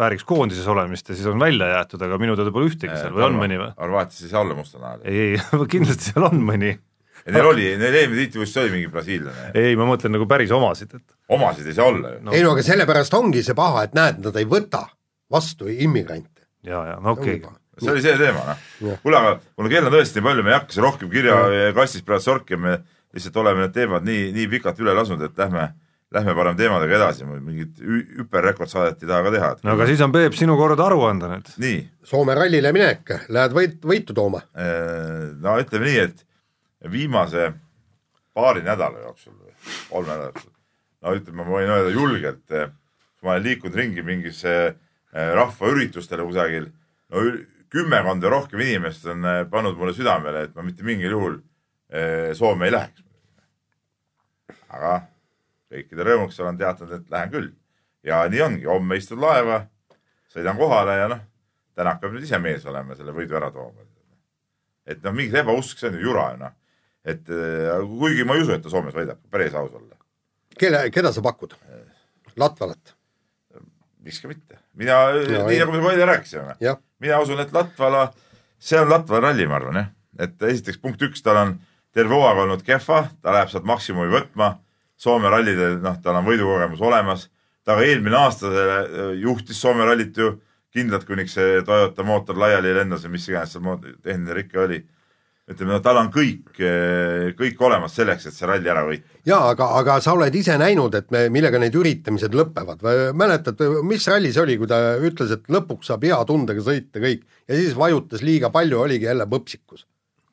[0.00, 3.26] vääriks koondises olemist ja siis on välja jäetud, aga minu teada pole ühtegi seal või
[3.26, 3.72] on mõni või?
[3.80, 5.02] Horvaatias ei saa olla mustanahal.
[5.04, 6.76] ei, ei kindlasti seal on mõni.
[7.28, 11.34] Neil oli, neil eelmine tiitlivõistlus oli mingi brasiillane, ei, ma mõtlen nagu päris omasid, et
[11.36, 12.20] omasid ei saa olla ju.
[12.24, 14.86] no ei no aga sellepärast ongi see paha, et näed, nad ei võta
[15.30, 16.46] vastu immigrante.
[16.64, 18.46] ja, ja no okei okay., see oli see teema,
[18.80, 22.04] noh kuule, aga kuna kell on tõesti nii palju, me ei hakka siin rohkem kirjakastist
[22.08, 22.80] praegu sorkima, me
[23.16, 25.64] lihtsalt oleme need teemad nii, nii pikalt üle lasknud, et lähme,
[26.14, 29.50] lähme parem teemadega edasi, mingit hü- hüperrekordsaadet ei taha ka teha.
[29.66, 31.50] no aga siis on Peep sinu kord aru anda nüüd.
[31.62, 34.42] nii, Soome rallile minek, lähed võit, võitu tooma.
[35.40, 36.24] no ütleme nii, et
[36.90, 37.52] viimase
[38.34, 39.54] paari nädala jooksul või
[39.90, 40.52] kolme nädala jooksul,
[41.02, 42.56] no ütleme, ma võin öelda julgelt,
[43.22, 46.70] ma olen liikunud ringi mingisse eh, rahvaüritustele kusagil,
[47.10, 47.24] no
[47.70, 51.38] kümmekond või rohkem inimest on eh, pannud mulle südamele, et ma mitte mingil juhul
[51.92, 53.06] eh, Soome ei läheks.
[54.70, 55.00] aga
[55.70, 57.50] kõikide rõõmuks olen teatanud, et lähen küll
[58.06, 59.62] ja nii ongi, homme istud laeva,
[60.32, 61.26] sõidan kohale ja noh,
[61.80, 63.86] Tänak peab nüüd ise mees olema ja selle võidu ära tooma.
[64.84, 66.56] et noh, mingi ebausk, see on ju jura ju noh.
[67.06, 69.96] et eh, kuigi ma ei usu, et ta Soomes võidab, päris aus olla,
[70.58, 71.54] kelle, keda sa pakud?
[72.38, 72.94] Latvalat,
[74.04, 74.58] miks ka mitte.
[74.74, 76.58] mina, nii nagu me palju rääkisime,
[77.00, 78.10] mina usun, et Latvala,
[78.60, 79.90] see on Latvala ralli, ma arvan jah,
[80.20, 81.54] et esiteks punkt üks, tal on
[81.96, 84.58] terve hooaeg olnud kehva, ta läheb sealt maksimumi võtma.
[85.00, 87.22] Soome rallidel, noh, tal on võidukogemus olemas,
[87.64, 88.50] ta ka eelmine aasta
[89.16, 90.34] juhtis Soome rallit ju
[90.74, 94.82] kindlalt, kuniks see Toyota mootor laiali lendas või mis iganes seal tehniline rike oli.
[95.50, 96.52] Ütleme, no tal on kõik,
[97.38, 99.18] kõik olemas selleks, et see ralli ära võita.
[99.26, 102.84] jaa, aga, aga sa oled ise näinud, et me, millega need üritamised lõpevad
[103.18, 107.24] mäletad, mis ralli see oli, kui ta ütles, et lõpuks saab hea tundega sõita kõik
[107.50, 109.86] ja siis vajutas liiga palju, oligi jälle põpsikus.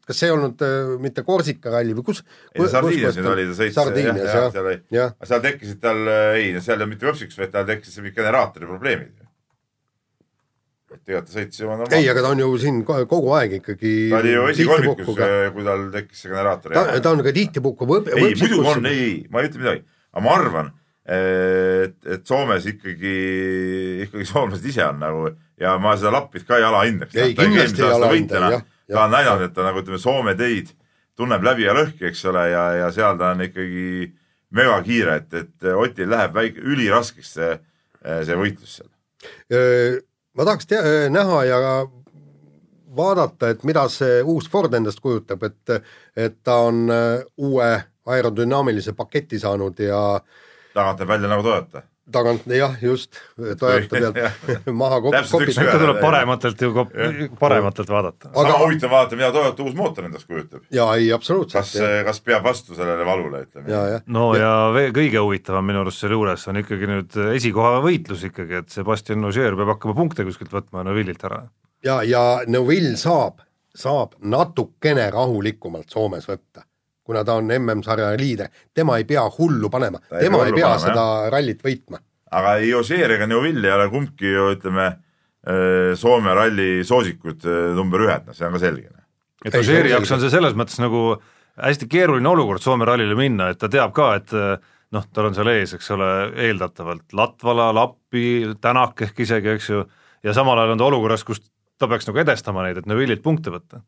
[0.08, 2.24] kas see ei olnud äh, mitte Korsika ralli või kus?
[2.54, 6.04] ei Sardiinias nüüd oli, ta sõits Sardiinias jah, seal oli jah., seal tekkisid tal,
[6.38, 9.27] ei, seal ei olnud mitte võpsiks, vaid tal tekkisid mingid generaatori probleemid.
[10.98, 12.10] Et tegelikult ta sõitis ju ei, normaalselt.
[12.14, 15.68] aga ta on ju siin ko- kogu aeg ikkagi ta oli ju esikolmikus, ka- kui
[15.70, 16.74] tal tekkis see generaator.
[16.76, 19.84] ta, ta on ka tihtipuhku ei, muidugi on, ei, ei, ma ei ütle midagi,
[20.14, 20.72] aga ma arvan,
[21.08, 23.14] et, et Soomes ikkagi,
[24.08, 25.30] ikkagi soomlased ise on nagu
[25.62, 27.16] ja ma seda Lappit ka ei alahindaks.
[27.16, 30.74] Ei, kindlasti ei alahinda, jah, ta on näidanud, et ta nagu ütleme, Soome teid
[31.18, 34.12] tunneb läbi ja lõhki, eks ole, ja, ja seal ta on ikkagi
[34.58, 37.56] megakiire, et, et Otil läheb väike, üliraskeks see,
[38.28, 38.92] see võitlus seal.
[40.38, 41.60] Ma tahaks tea, näha ja
[42.98, 45.78] vaadata, et mida see uus Ford endast kujutab, et
[46.16, 47.70] et ta on äh, uue
[48.08, 50.02] aerodünaamilise paketi saanud ja
[50.74, 51.84] tagant näeb välja nagu Toyota.
[52.12, 53.18] Tagant jah, just
[53.60, 55.18] Toyota pealt maha kop-
[55.52, 56.94] ikka tuleb parematelt ju kop-
[57.40, 58.30] parematelt vaadata.
[58.32, 60.64] sama aga huvitav vaadata, mida Toyota uus mootor endast kujutab.
[60.72, 61.74] jaa, ei absoluutselt kas,
[62.08, 64.02] kas peab vastu sellele valule, ütleme.
[64.08, 68.24] no ja, ja veel kõige huvitavam minu arust selle juures on ikkagi nüüd esikoha võitlus
[68.30, 71.44] ikkagi, et Sebastian Ogier peab hakkama punkte kuskilt võtma Neuvillilt ära.
[71.84, 73.44] ja, ja Neuvill saab,
[73.76, 76.64] saab natukene rahulikumalt Soomes võtta,
[77.08, 80.68] kuna ta on MM-sarja liider, tema ei pea hullu panema, ei tema ei hullu pea
[80.68, 82.02] panema, seda rallit võitma.
[82.38, 87.74] aga ei Ožeer ega Neuvill ei ole kumbki ju ütleme äh, Soome ralli soosikud äh,
[87.78, 88.92] number ühed, noh, see on ka selge.
[89.46, 91.04] et Ei, Ogieri see on jaoks on see selles mõttes nagu
[91.58, 94.36] hästi keeruline olukord Soome rallile minna, et ta teab ka, et
[94.96, 96.10] noh, tal on seal ees, eks ole,
[96.48, 98.28] eeldatavalt Latvala, Lappi,
[98.64, 99.84] Tänak ehk isegi, eks ju,
[100.24, 101.42] ja samal ajal on ta olukorras, kus
[101.80, 103.82] ta peaks nagu edestama neid, et Neuvillilt punkte võtta.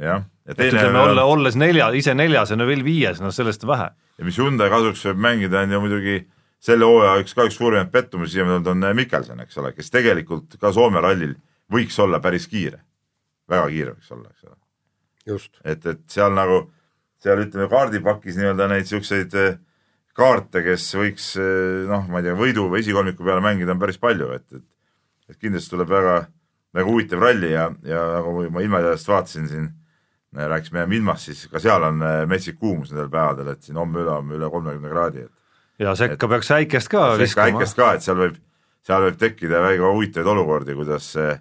[0.00, 3.64] jah, ja et teine ütleme, olla, olles nelja, ise neljas ja Neuvill viies, no sellest
[3.66, 3.90] on vähe.
[4.18, 6.16] ja mis Hyundai kasuks võib mängida, on ju muidugi
[6.62, 10.58] selle hooaja üks ka üks suurimaid pettumusi siiamaani olnud on Mikkelson, eks ole, kes tegelikult
[10.60, 11.36] ka Soome rallil
[11.72, 12.82] võiks olla päris kiire.
[13.48, 14.56] väga kiire võiks olla, eks ole.
[15.34, 16.66] just, et, et seal nagu,
[17.22, 19.58] seal ütleme kaardipakis nii-öelda neid siukseid eh,
[20.16, 24.00] kaarte, kes võiks eh, noh, ma ei tea, võidu või esikolmiku peale mängida on päris
[24.02, 24.64] palju, et, et
[25.30, 26.14] et kindlasti tuleb väga,
[26.76, 29.66] väga huvitav ralli ja, ja nagu ma ilmateadest vaatasin siin,
[30.36, 34.50] rääkisime ilmast, siis ka seal on eh, metsik kuumus nendel päevadel, et siin homme-ülehomme üle
[34.52, 35.36] kolmekümne kraadi, et
[35.78, 37.52] ja sekka peaks äikest ka viskama.
[37.52, 38.38] äikest ka, et seal võib,
[38.86, 41.34] seal võib tekkida väga huvitavaid olukordi, kuidas see,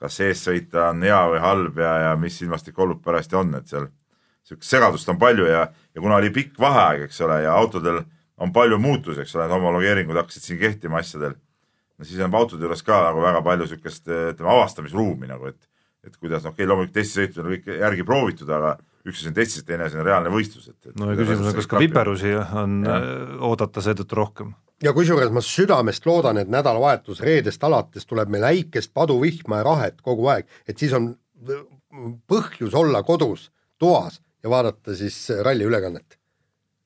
[0.00, 4.72] kas eessõita on hea või halb ja, ja mis ilmastikuolud parajasti on, et seal niisugust
[4.72, 8.02] segadust on palju ja, ja kuna oli pikk vaheaeg, eks ole, ja autodel
[8.40, 11.36] on palju muutusi, eks ole, need homologeeringud hakkasid siin kehtima asjadel,
[11.98, 15.68] no siis on autode juures ka nagu väga palju niisugust ütleme avastamisruumi nagu, et
[16.06, 19.64] et kuidas noh, okei, loomulikult testisõitudel on kõik järgi proovitud, aga üks asi on testis,
[19.68, 22.80] teine asi on reaalne võistlus, et, et no ja küsimus on, kas ka viperusi on
[22.86, 23.04] Jah.
[23.04, 24.54] äh, oodata seetõttu rohkem?
[24.84, 30.00] ja kusjuures ma südamest loodan, et nädalavahetus reedest alates tuleb meil äikest, paduvihma ja rahet
[30.04, 31.12] kogu aeg, et siis on
[32.30, 36.18] põhjus olla kodus toas ja vaadata siis ralli ülekannet.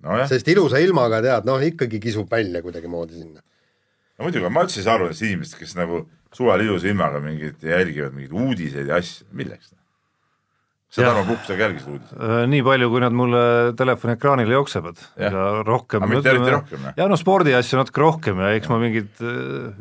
[0.03, 3.43] nojah, sest ilusa ilmaga tead, noh ikkagi kisub välja kuidagimoodi sinna.
[4.19, 6.05] no muidugi, ma üldse ei saa aru nendest inimestest, kes nagu
[6.37, 9.71] suvel ilusa ilmaga mingid jälgivad mingeid uudiseid ja asju, milleks?
[9.71, 11.11] kas sa Jah.
[11.11, 12.21] Tarmo Puhk seal jälgisid uudiseid?
[12.23, 13.43] Äh, nii palju, kui nad mulle
[13.79, 15.35] telefoni ekraanile jooksevad Jah.
[15.35, 16.95] ja rohkem Aga mitte eriti rohkem, noh.
[17.01, 19.11] ja no spordiasju natuke rohkem ja eks ma mingid,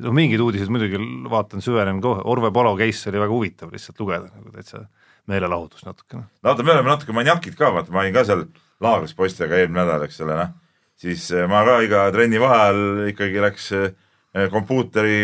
[0.02, 4.30] no mingid uudised muidugi vaatan, süvenen kohe, Orve Palo case oli väga huvitav lihtsalt lugeda
[4.32, 4.86] nagu täitsa
[5.30, 6.26] meelelahutus natukene.
[6.26, 8.46] no vaata, me oleme natuke maniakid ka, vaata, ma olin ka seal
[8.84, 10.54] laagris poistega eelmine nädal, eks ole, noh.
[11.00, 13.94] siis eh, ma ka iga trenni vaheajal ikkagi läks eh,
[14.52, 15.18] kompuuteri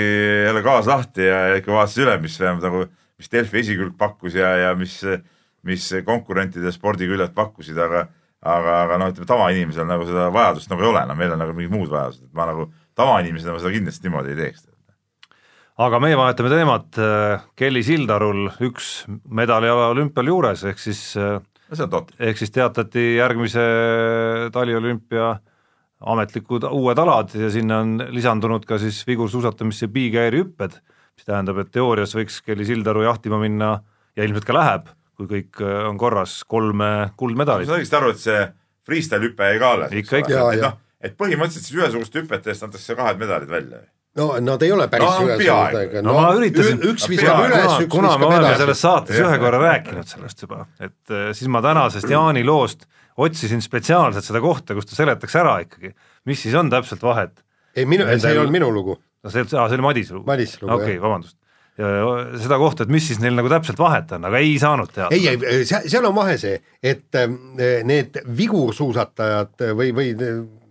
[0.46, 2.86] jälle gaas lahti ja ja ikka vaatasin üle, mis vähemalt nagu,
[3.18, 5.00] mis Delfi esikülg pakkus ja, ja mis,
[5.66, 8.06] mis konkurentide spordiküljed pakkusid, aga
[8.40, 11.56] aga, aga noh, ütleme tavainimesel nagu seda vajadust nagu ei ole, no meil on nagu
[11.56, 14.68] mingid muud vajadused, et ma nagu tavainimesena ma seda kindlasti niimoodi ei teeks.
[15.80, 17.02] aga meie vahetame teemat,
[17.60, 18.94] Kelly Sildarul üks
[19.26, 21.40] medaliala olümpial juures, ehk siis äh,
[21.70, 22.16] no see on totter.
[22.30, 23.66] ehk siis teatati järgmise
[24.56, 25.36] taliolümpia
[26.00, 30.78] ametlikud uued alad ja sinna on lisandunud ka siis vigursuusatamisse piikäärihüpped,
[31.20, 33.74] mis tähendab, et teoorias võiks Kelly Sildaru jahtima minna
[34.16, 34.88] ja ilmselt ka läheb,
[35.20, 37.68] kui kõik äh, on korras, kolme kuldmedalit.
[37.68, 38.42] saan õigesti aru, et see
[38.88, 39.92] freestyle hüpe jäi ka alles.
[40.00, 40.44] Ikka, ikka.
[40.56, 43.84] Et noh, et põhimõtteliselt siis ühesuguste hüpete eest antakse kahed medalid välja.
[44.18, 47.60] no nad ei ole päris No, ühesugused peaaegu., no ma üritasin- üks no viskab üles,
[47.68, 48.62] kuna, üks kuna me viskab oleme edasi.
[48.64, 49.28] selles saates Jah.
[49.30, 52.88] ühe korra rääkinud sellest juba, et äh, siis ma tänasest Jaani loost
[53.20, 55.94] otsisin spetsiaalselt seda kohta, kus ta seletaks ära ikkagi,
[56.30, 57.44] mis siis on täpselt vahet.
[57.76, 58.98] ei minu, see ei olnud minu lugu.
[59.24, 60.28] no see, see oli Madise lugu?
[60.30, 61.38] Madise lugu, okei okay,, vabandust.
[61.80, 61.90] ja
[62.44, 65.12] seda kohta, et mis siis neil nagu täpselt vahet on, aga ei saanud teada.
[65.16, 67.28] ei, ei, seal on vahe see, et äh,
[67.88, 70.16] need vigursuusatajad või, või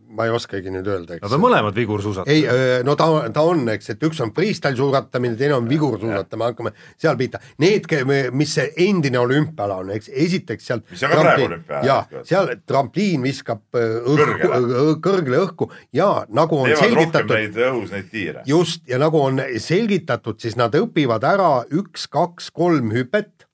[0.08, 1.22] ma ei oskagi nüüd öelda, eks.
[1.24, 2.32] Nad on mõlemad vigursuusatajad.
[2.32, 6.72] ei, no ta, ta on, eks, et üks on freestyle suusatamine, teine on vigursuusatamine, hakkame
[7.00, 7.40] seal pihta.
[7.62, 7.88] Need,
[8.36, 11.88] mis see endine olümpiaala on, eks, esiteks sealt mis on ka praegu olümpiaala.
[11.88, 14.52] jaa, seal trampliin viskab õhku,
[15.04, 17.34] kõrgele õhku ja nagu on Teevad selgitatud.
[17.36, 18.44] neid õhus, neid tiire.
[18.48, 23.48] just, ja nagu on selgitatud, siis nad õpivad ära üks, kaks, kolm hüpet,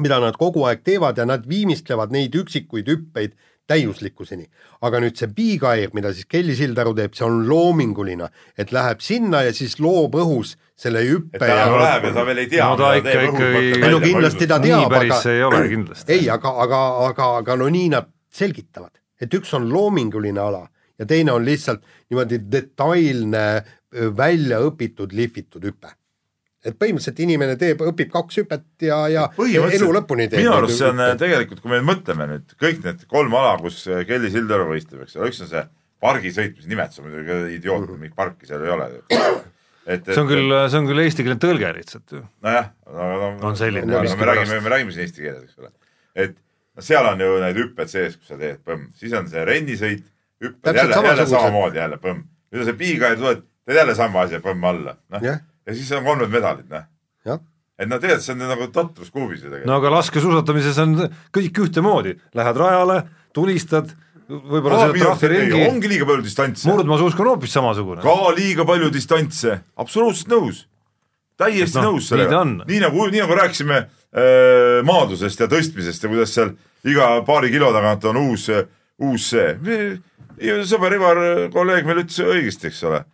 [0.00, 3.36] mida nad kogu aeg teevad ja nad viimistlevad neid üksikuid hüppeid
[3.70, 4.46] täiuslikkuseni.
[4.84, 9.42] aga nüüd see piigair, mida siis Kelly Sildaru teeb, see on loominguline, et läheb sinna
[9.46, 11.38] ja siis loob õhus selle hüppe.
[11.38, 14.02] et ta nagu läheb ja ta veel ei tea no ta ikka, ikkagi, ei no
[14.04, 14.84] kindlasti ta teab, aga.
[14.84, 16.12] nii päris ei ole kindlasti.
[16.18, 20.66] ei, aga, aga, aga, aga no nii nad selgitavad, et üks on loominguline ala
[20.98, 23.46] ja teine on lihtsalt niimoodi detailne,
[23.94, 25.92] välja õpitud, lihvitud hüpe
[26.64, 30.40] et põhimõtteliselt inimene teeb, õpib kaks hüpet ja, ja elu lõpuni teeb.
[30.42, 31.20] minu arust see on hüpet.
[31.20, 35.28] tegelikult, kui me mõtleme nüüd kõik need kolm ala, kus Kelly Sildaru võistleb, eks ole,
[35.32, 35.64] üks on see
[36.04, 38.88] pargisõit, mis nimetus on muidugi idioot mingit parki seal ei ole.
[39.84, 42.24] et, see on küll, see on küll eestikeelne tõlge lihtsalt ju.
[42.44, 43.88] nojah, aga no, on selline.
[43.92, 45.72] No, me räägime, me räägime siin eesti keeles, eks ole.
[46.16, 46.36] et
[46.74, 50.06] no seal on ju need hüpped sees, kus sa teed põmm, siis on see rennisõit,
[50.44, 52.24] hüpped jälle, jälle samamoodi jälle põmm.
[52.52, 55.74] nüüd on see piiga ja tuled, teed jälle sama asja põmm alla, noh yeah ja
[55.74, 57.42] siis on kolmed medalid, noh.
[57.78, 59.70] et no tegelikult see on nagu totrus kuubis ju tegelikult.
[59.70, 60.96] no aga laskesuusatamises on
[61.34, 63.00] kõik ühtemoodi, lähed rajale,
[63.36, 63.90] tulistad,
[64.28, 65.64] võib-olla selle trahviringi.
[65.68, 66.68] ongi liiga palju distantse.
[66.70, 68.04] murdmaasuusk on hoopis samasugune.
[68.04, 70.64] ka liiga palju distantse, absoluutselt nõus.
[71.40, 72.44] täiesti no, nõus sellega.
[72.44, 76.54] nii nagu, nii nagu rääkisime äh, maadlusest ja tõstmisest ja kuidas seal
[76.84, 78.50] iga paari kilo tagant on uus,
[79.00, 79.56] uus see.
[80.68, 83.04] sõber Ivar, kolleeg meil ütles õigesti, eks ole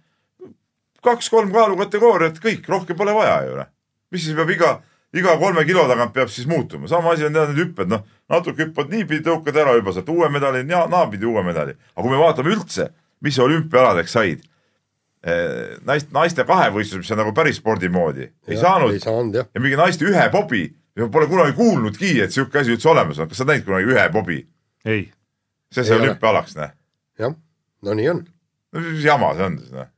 [1.05, 3.69] kaks-kolm kaalukategooriat, kõik, rohkem pole vaja ju noh.
[4.11, 4.71] mis siis peab iga,
[5.17, 8.67] iga kolme kilo tagant peab siis muutuma, sama asi on tead need hüpped, noh, natuke
[8.67, 11.77] hüppad niipidi, tõukad ära juba, saad uue medali, naapidi uue medali.
[11.95, 12.91] aga kui me vaatame üldse,
[13.25, 14.43] mis olümpiaaladeks said,
[15.87, 19.47] naist, naiste kahevõistlus, mis on nagu päris spordi moodi, ei ja, saanud, ei saanud ja
[19.61, 20.67] mingi naiste ühe bobi,
[21.13, 24.43] pole kunagi kuulnudki, et sihuke asi üldse olemas on, kas sa näinud kunagi ühe bobi?
[24.85, 25.09] ei.
[25.75, 26.75] see sai olümpiaalaks, noh.
[27.21, 27.35] jah,
[27.87, 28.25] no nii on.
[28.73, 29.91] no mis jama see on siis, noh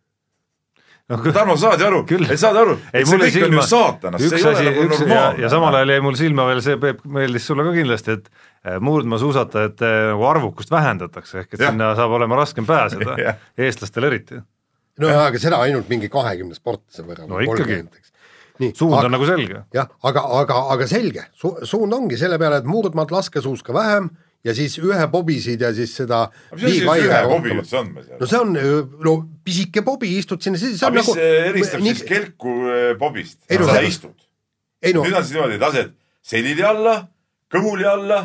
[1.10, 2.00] no, Tarmo, saad ju aru,
[2.30, 5.42] ei saad aru, et see kõik silma, on ju saatanast, see ei ole nagu normaalne.
[5.42, 8.78] ja samal ajal jäi mul silma veel see, Peep, meeldis sulle ka kindlasti, et eh,
[8.88, 11.72] murdmaasuusatajate nagu arvukust vähendatakse, ehk et ja.
[11.72, 13.16] sinna saab olema raskem pääseda
[13.66, 14.40] eestlastel eriti.
[15.02, 17.28] no jaa, aga seda ainult mingi kahekümne sportlase võrra.
[17.28, 17.82] no ikkagi,
[18.70, 19.64] suund aga, on nagu selge.
[19.74, 24.54] jah, aga, aga, aga selge Su, suund ongi selle peale, et murdmaad laskesuuska vähem ja
[24.56, 26.24] siis ühe bobisid ja siis seda
[26.56, 28.56] mis asi see ühe bobi üldse on no see on,
[29.06, 29.14] no
[29.46, 31.22] pisike bobi, istud sinna, see on aga nagu mis
[31.52, 31.94] eristab nii...
[31.94, 33.38] siis kelku äh, bobist?
[33.46, 33.86] sa see...
[33.90, 34.16] istud.
[34.82, 35.04] No...
[35.04, 35.94] nüüd on siis niimoodi, lased
[36.26, 36.96] selili alla,
[37.52, 38.24] kõhuli alla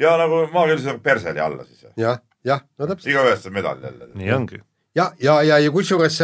[0.00, 1.88] ja nagu maakeeles nagu perseli alla siis.
[2.00, 3.10] jah, jah, no täpselt.
[3.14, 4.10] igaühest saab medal jälle.
[4.20, 4.60] nii ongi.
[4.98, 6.20] ja, ja, ja, ja kusjuures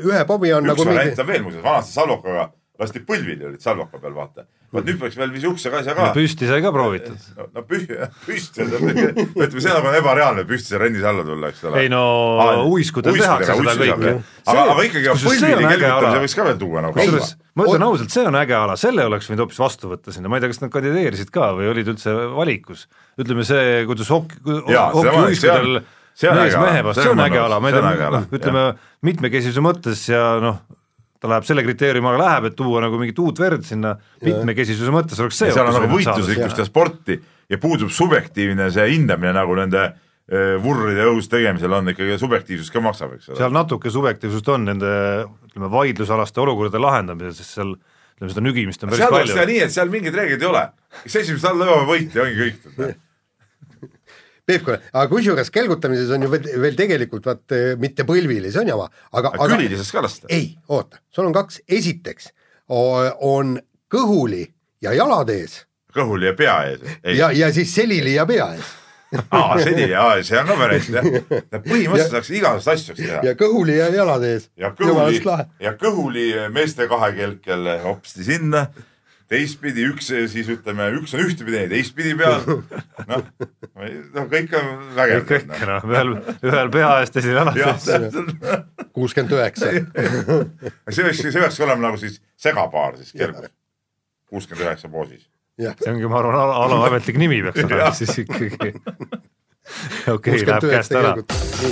[0.00, 1.00] ühe bobi on Üks nagu mingi...
[1.02, 2.48] näitab veel muuseas, vanasti salvokaga
[2.82, 6.08] lasti põlvili olid salvaka peal, vaata vot nüüd peaks veel niisuguse asja ka.
[6.16, 7.28] püsti sai ka proovitud.
[7.36, 11.84] no, no püsti, ütleme, see nagu on ebareaalne püsti rennis alla tulla, eks ole.
[11.84, 12.02] ei no
[12.72, 14.16] uiskudel tehakse seda kõike.
[14.48, 16.96] aga, aga ikkagi põlvili kelgutamise võiks ka veel tuua nagu.
[16.96, 20.32] kusjuures ma ütlen ausalt, see on äge ala, selle oleks võinud hoopis vastu võtta sinna,
[20.32, 22.86] ma ei tea, kas nad kandideerisid ka või olid üldse valikus.
[23.20, 28.22] ütleme see, kuidas hokk, hokiuiskudel mees mehe vastu, see on äge ala, ma ei tea,
[28.38, 28.64] ütleme
[29.04, 30.62] mitmekesisuse mõttes ja noh,
[31.22, 33.94] ta läheb selle kriteeriumiga läheb, et tuua nagu mingit uut verd sinna
[34.24, 35.52] mitmekesisuse mõttes oleks see.
[35.54, 37.18] seal on nagu võitlusrikkust ja sporti
[37.52, 39.92] ja puudub subjektiivne see hindamine nagu nende
[40.62, 43.38] vurride õhus tegemisel on ikkagi subjektiivsus ka maksab, eks ole.
[43.40, 44.92] seal natuke subjektiivsust on nende
[45.48, 49.34] ütleme, vaidlusalaste olukordade lahendamisel, sest seal ütleme, seda nügimist on päris seal palju.
[49.34, 50.62] seal nii, et seal mingeid reegleid ei ole,
[51.02, 52.94] kes esimesest alla jõuab, võit ja ongi kõik
[54.42, 58.88] Peep, aga kusjuures kelgutamises on ju veel, tegelikult vaat eh, mitte põlvili, see on jama,
[59.14, 60.30] aga, aga külili saaks ka lasta?
[60.34, 62.32] ei, oota, sul on kaks, esiteks
[62.72, 63.54] on
[63.92, 64.42] kõhuli
[64.82, 65.60] ja jalad ees.
[65.94, 66.82] kõhuli ja pea ees?
[67.20, 68.72] ja, ja siis selili ja pea ees
[69.30, 71.06] aa, selline, aa, see on ka variant jah.
[71.62, 73.22] põhimõtteliselt saaks igasuguseid asju teha.
[73.28, 74.48] ja kõhuli ja jalad ees.
[74.58, 75.22] ja kõhuli,
[75.62, 78.66] ja kõhuli meeste kahekelkel hopsti sinna
[79.32, 82.42] teistpidi üks siis ütleme, üks on ühtepidi, teistpidi peal.
[83.10, 83.24] noh,
[84.16, 85.24] noh kõik on vägev.
[85.30, 86.14] kõik, kõik noh, ühel,
[86.50, 88.16] ühel pea ees, teisel jala sees.
[88.92, 89.72] kuuskümmend üheksa.
[90.94, 93.52] see võiks, see peaks olema nagu siis segapaar siis kergus.
[94.32, 95.26] kuuskümmend üheksa poosis.
[95.58, 98.74] see ongi, ma arvan, alaametlik nimi peaks olema siis ikkagi
[100.16, 101.12] okei läheb 69 käest ära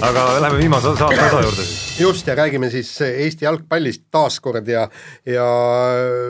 [0.06, 2.00] aga lähme viimase saate osa juurde siis.
[2.00, 4.86] just ja räägime siis Eesti jalgpallist taaskord ja,
[5.26, 5.46] ja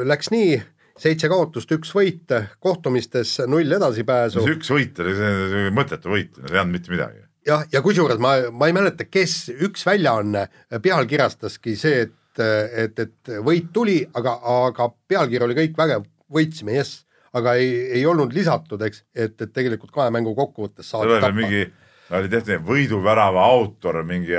[0.08, 0.56] läks nii,
[1.00, 2.32] seitse kaotust, üks võit,
[2.62, 4.44] kohtumistes null edasipääsu.
[4.54, 7.26] Üks võit oli, see oli mõttetu võit, ei andnud mitte midagi.
[7.48, 10.46] jah, ja kusjuures ma, ma ei mäleta, kes, üks väljaanne
[10.82, 12.42] pealkirjastaski see, et,
[12.84, 14.36] et, et võit tuli, aga,
[14.66, 17.04] aga pealkiri oli kõik vägev, võitsime, jess,
[17.36, 21.62] aga ei, ei olnud lisatud, eks, et, et tegelikult kahe mängu kokkuvõttes saadi veel mingi,
[22.10, 24.34] oli tehtud võiduvärava autor, mingi,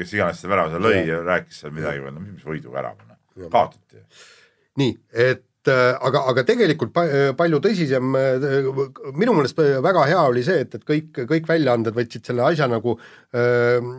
[0.00, 4.04] kes iganes selle värava seal lõi ja rääkis seal midagi no mis võiduvärav on, kaotati.
[4.80, 4.94] nii,
[5.24, 7.04] et äh, aga, aga tegelikult pa,
[7.38, 8.16] palju tõsisem,
[9.14, 12.96] minu meelest väga hea oli see, et, et kõik, kõik väljaanded võtsid selle asja nagu
[13.34, 13.94] öö,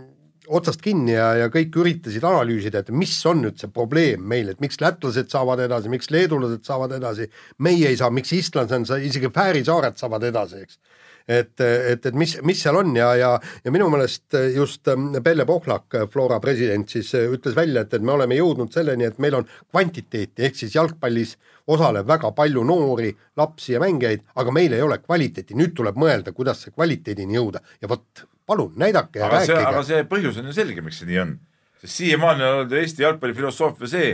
[0.47, 4.61] otsast kinni ja, ja kõik üritasid analüüsida, et mis on nüüd see probleem meil, et
[4.63, 7.29] miks lätlased saavad edasi, miks leedulased saavad edasi,
[7.65, 10.79] meie ei saa, miks islandlased, isegi Fääri saared saavad edasi, eks
[11.27, 13.31] et, et, et mis, mis seal on ja, ja,
[13.65, 18.05] ja minu meelest just ähm, Pelle Pohlak, Flora president siis äh, ütles välja, et, et
[18.05, 21.35] me oleme jõudnud selleni, et meil on kvantiteeti ehk siis jalgpallis
[21.73, 26.33] osaleb väga palju noori lapsi ja mängijaid, aga meil ei ole kvaliteeti, nüüd tuleb mõelda,
[26.35, 29.87] kuidas see kvaliteedini jõuda ja vot palun näidake ja aga see, aga rääkige.
[29.89, 31.35] see põhjus on ju selge, miks see nii on.
[31.81, 34.11] sest siiamaani on olnud Eesti jalgpalli filosoofia see,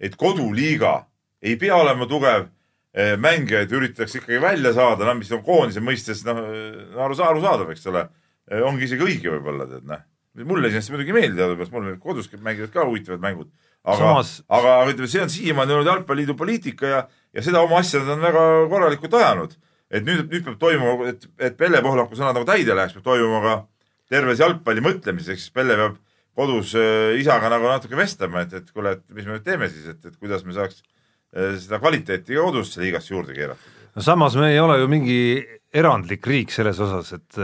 [0.00, 0.96] et koduliiga
[1.44, 2.48] ei pea olema tugev,
[2.94, 6.38] mängijaid üritatakse ikkagi välja saada, no mis on koondise mõistes noh,
[6.94, 8.04] aru, arusaadav, eks ole.
[8.62, 10.04] ongi isegi õige võib-olla tead noh.
[10.44, 13.50] mulle iseenesest muidugi ei meeldi teadupärast, mul kodus mängivad ka huvitavad mängud.
[13.82, 17.02] aga Samas-, aga, ütleme, see on siiamaani olnud Jalgpalliliidu poliitika ja,
[17.34, 19.58] ja seda oma asja nad on väga korralikult ajanud.
[19.90, 23.42] et nüüd, nüüd peab toimuma, et, et Pelle Pohlaku sõnad nagu täide läheks, peab toimuma
[23.42, 23.58] ka
[24.10, 25.98] terves jalgpalli mõtlemises, ehk siis Pelle peab
[26.38, 26.78] kodus
[27.18, 30.18] isaga nagu natuke vestlema, et, et kuule, et mis me nüüd teeme siis, et, et
[30.18, 30.82] kuidas me saaks
[31.34, 33.72] seda kvaliteeti ka kodus liigasse juurde keerata.
[33.94, 35.20] no samas me ei ole ju mingi
[35.74, 37.38] erandlik riik selles osas, et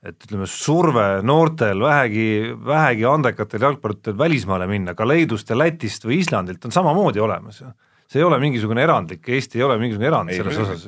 [0.00, 6.22] et ütleme, surve noortel vähegi, vähegi andekatel jalgpalluritel välismaale minna, ka Leedust ja Lätist või
[6.22, 7.68] Islandilt on samamoodi olemas ju.
[8.10, 10.86] see ei ole mingisugune erandlik, Eesti ei ole mingisugune erand Ei, selles osas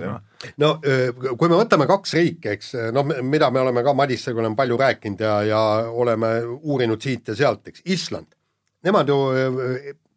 [0.59, 4.81] no kui me võtame kaks riiki, eks noh, mida me oleme ka Madissega oleme palju
[4.81, 5.61] rääkinud ja, ja
[5.93, 6.33] oleme
[6.63, 8.33] uurinud siit ja sealt, eks Island,
[8.83, 9.21] nemad ju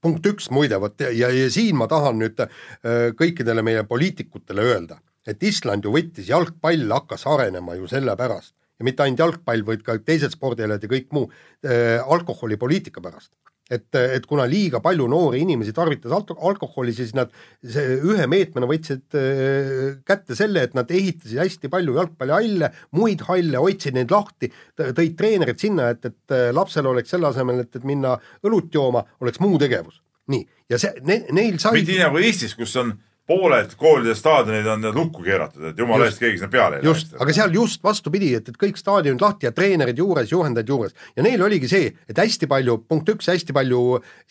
[0.05, 4.99] punkt üks muide, vot ja, ja, siin ma tahan nüüd öö, kõikidele meie poliitikutele öelda,
[5.25, 9.97] et Island ju võttis, jalgpall hakkas arenema ju sellepärast ja mitte ainult jalgpall, vaid ka
[10.03, 13.31] teised spordialad ja kõik muu äh, alkoholipoliitika pärast.
[13.71, 17.31] et, et kuna liiga palju noori inimesi tarvitas alko- alkoholi, siis nad
[17.65, 23.97] ühe meetmena võtsid äh, kätte selle, et nad ehitasid hästi palju jalgpallihalle, muid halle, hoidsid
[23.97, 28.15] neid lahti, tõid treenerid sinna, et, et äh, lapsel oleks selle asemel, et, et minna
[28.45, 30.01] õlut jooma, oleks muu tegevus.
[30.29, 32.95] nii, ja see ne,, neil sai mitte nii nagu Eestis, kus on
[33.27, 37.33] pooled koolide staadionid on lukku keeratud, et jumala eest keegi sinna peale ei just, aga
[37.33, 40.95] seal just vastupidi, et, et kõik staadionid lahti ja treenerid juures, juhendajad juures.
[41.17, 43.81] Ja neil oligi see, et hästi palju, punkt üks, hästi palju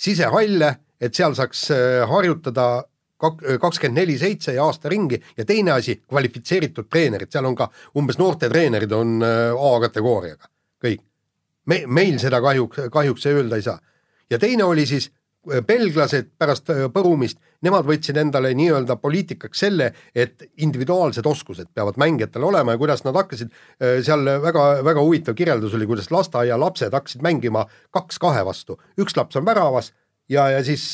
[0.06, 0.70] sisehalle,
[1.02, 2.68] et seal saaks äh, harjutada
[3.20, 5.18] kak-, kakskümmend neli seitse ja aasta ringi.
[5.36, 7.68] Ja teine asi, kvalifitseeritud treenerid, seal on ka
[7.98, 10.50] umbes noortetreenerid on äh, A-kategooriaga,
[10.86, 11.02] kõik.
[11.66, 13.78] me, meil seda kahjuks, kahjuks öelda ei saa.
[14.30, 15.23] ja teine oli siis äh,
[15.66, 22.44] belglased pärast äh, põrumist, nemad võtsid endale nii-öelda poliitikaks selle, et individuaalsed oskused peavad mängijatel
[22.44, 23.52] olema ja kuidas nad hakkasid,
[24.04, 27.64] seal väga, väga huvitav kirjeldus oli, kuidas lasteaialapsed hakkasid mängima
[27.94, 29.94] kaks kahe vastu, üks laps on väravas
[30.28, 30.84] ja, ja siis,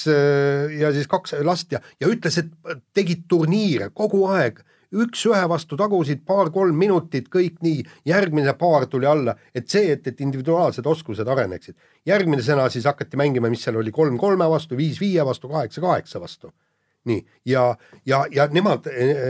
[0.78, 6.24] ja siis kaks last ja, ja ütles, et tegid turniire kogu aeg, üks-ühe vastu tagusid
[6.26, 11.76] paar-kolm minutit, kõik nii, järgmine paar tuli alla, et see, et, et individuaalsed oskused areneksid.
[12.06, 16.20] järgmisena siis hakati mängima, mis seal oli, kolm kolme vastu, viis viie vastu, kaheksa kaheksa
[16.20, 16.52] vastu.
[17.04, 17.76] nii, ja,
[18.06, 18.84] ja, ja nemad,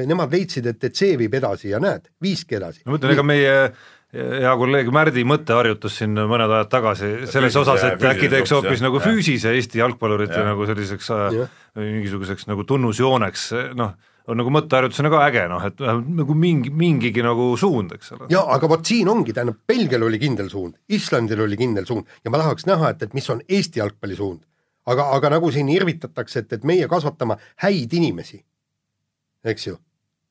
[0.07, 2.83] nemad leidsid, et, et see viib edasi ja näed, viiski edasi.
[2.87, 3.57] ma ütlen, ega meie
[4.11, 8.51] hea kolleeg Märdi mõte harjutas siin mõned ajad tagasi selles Füüsise- osas, et äkki teeks
[8.57, 10.49] hoopis nagu füüsise Eesti jalgpallurite Jah.
[10.51, 11.53] nagu selliseks äh, Jah.
[11.79, 13.45] mingisuguseks nagu tunnusjooneks,
[13.79, 13.95] noh,
[14.29, 18.29] on nagu mõtteharjutusena ka äge noh, et vähemalt nagu mingi, mingigi nagu suund, eks ole.
[18.33, 22.33] ja aga vot siin ongi, tähendab, Belgial oli kindel suund, Islandil oli kindel suund ja
[22.33, 24.43] ma tahaks näha, et, et mis on Eesti jalgpalli suund.
[24.91, 28.43] aga, aga nagu siin irvitatakse, et, et meie kasvatame häid inimesi,
[29.45, 29.79] eks ju.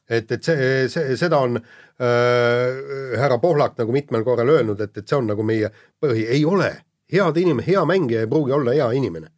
[0.10, 5.08] et, et see, see, seda on äh, härra Pohlak nagu mitmel korral öelnud, et, et
[5.08, 5.72] see on nagu meie
[6.02, 6.76] põhi, ei ole.
[7.10, 9.32] head inimene, hea mängija ei pruugi olla hea inimene.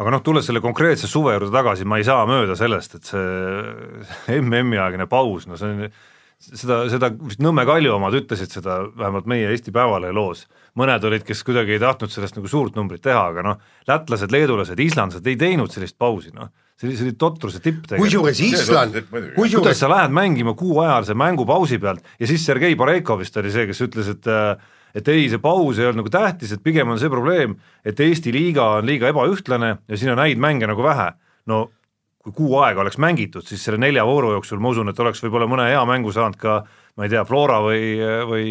[0.00, 4.40] Aga noh, tulles selle konkreetse suve juurde tagasi, ma ei saa mööda sellest, et see
[4.42, 5.86] MM-i aegne paus, no see on
[6.42, 10.44] seda, seda vist Nõmme Kalju omad ütlesid seda vähemalt meie Eesti Päevalehe loos,
[10.78, 14.80] mõned olid, kes kuidagi ei tahtnud sellest nagu suurt numbrit teha, aga noh, lätlased, leedulased,
[14.82, 18.04] islandlased ei teinud sellist pausi, noh, see oli, see oli totruse tipp tegelikult.
[18.08, 22.04] kusjuures Island, kuidas kusjuures sa lähed mängima kuuajalise mängu pausi pealt?
[22.18, 25.78] Ja siis Sergei Bareikov vist oli see, kes ütles, et äh, et ei, see paus
[25.78, 29.76] ei olnud nagu tähtis, et pigem on see probleem, et Eesti liiga on liiga ebaühtlane
[29.88, 31.12] ja siin on häid mänge nagu vähe.
[31.46, 31.66] no
[32.24, 35.44] kui kuu aega oleks mängitud, siis selle nelja vooru jooksul ma usun, et oleks võib-olla
[35.50, 36.62] mõne hea mängu saanud ka
[36.94, 37.80] ma ei tea, Flora või,
[38.30, 38.46] või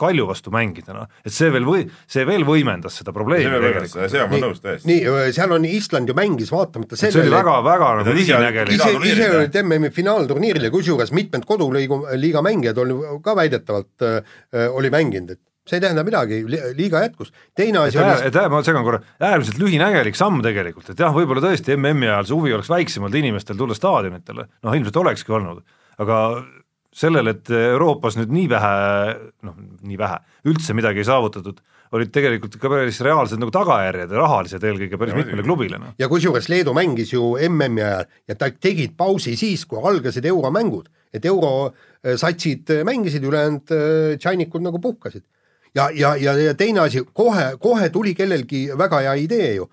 [0.00, 4.08] Kalju vastu mängida, noh, et see veel või, see veel võimendas seda probleemi tegelikult.
[4.10, 4.88] see on mul nõus täiesti.
[4.88, 8.96] nii, seal on Island ju mängis vaatamata see oli sellele väga, väga nagu ta ise-
[9.12, 14.08] ise, olid MM-i finaalturniiril ja kusjuures mitmed koduliigu, liiga mängijad oli ka väidetavalt
[14.80, 16.40] oli mänginud, et see ei tähenda midagi,
[16.76, 17.30] liiga jätkus.
[17.54, 21.14] teine et asi oli, et äär- ma segan korra, äärmiselt lühinägelik samm tegelikult, et jah,
[21.14, 25.36] võib-olla tõesti MM-i ajal see huvi oleks väiksem olnud inimestel tulla staadionitele, noh ilmselt olekski
[25.38, 25.62] olnud,
[26.02, 26.18] aga
[26.92, 28.72] sellel, et Euroopas nüüd nii vähe,
[29.46, 29.54] noh
[29.86, 30.18] nii vähe,
[30.50, 35.14] üldse midagi ei saavutatud, olid tegelikult ka päris reaalsed nagu tagajärjed ja rahalised eelkõige päris
[35.14, 35.94] Ja mitmele klubile, noh.
[36.00, 40.88] ja kusjuures Leedu mängis ju MM-i ajal ja ta tegid pausi siis, kui algasid euromängud,
[41.12, 45.24] et eurosatsid mängisid, ülejäänud äh, tšainikud nagu puhkasid.
[45.74, 49.68] ja, ja, ja, ja teine asi, kohe, kohe tuli kellelgi väga hea idee ju.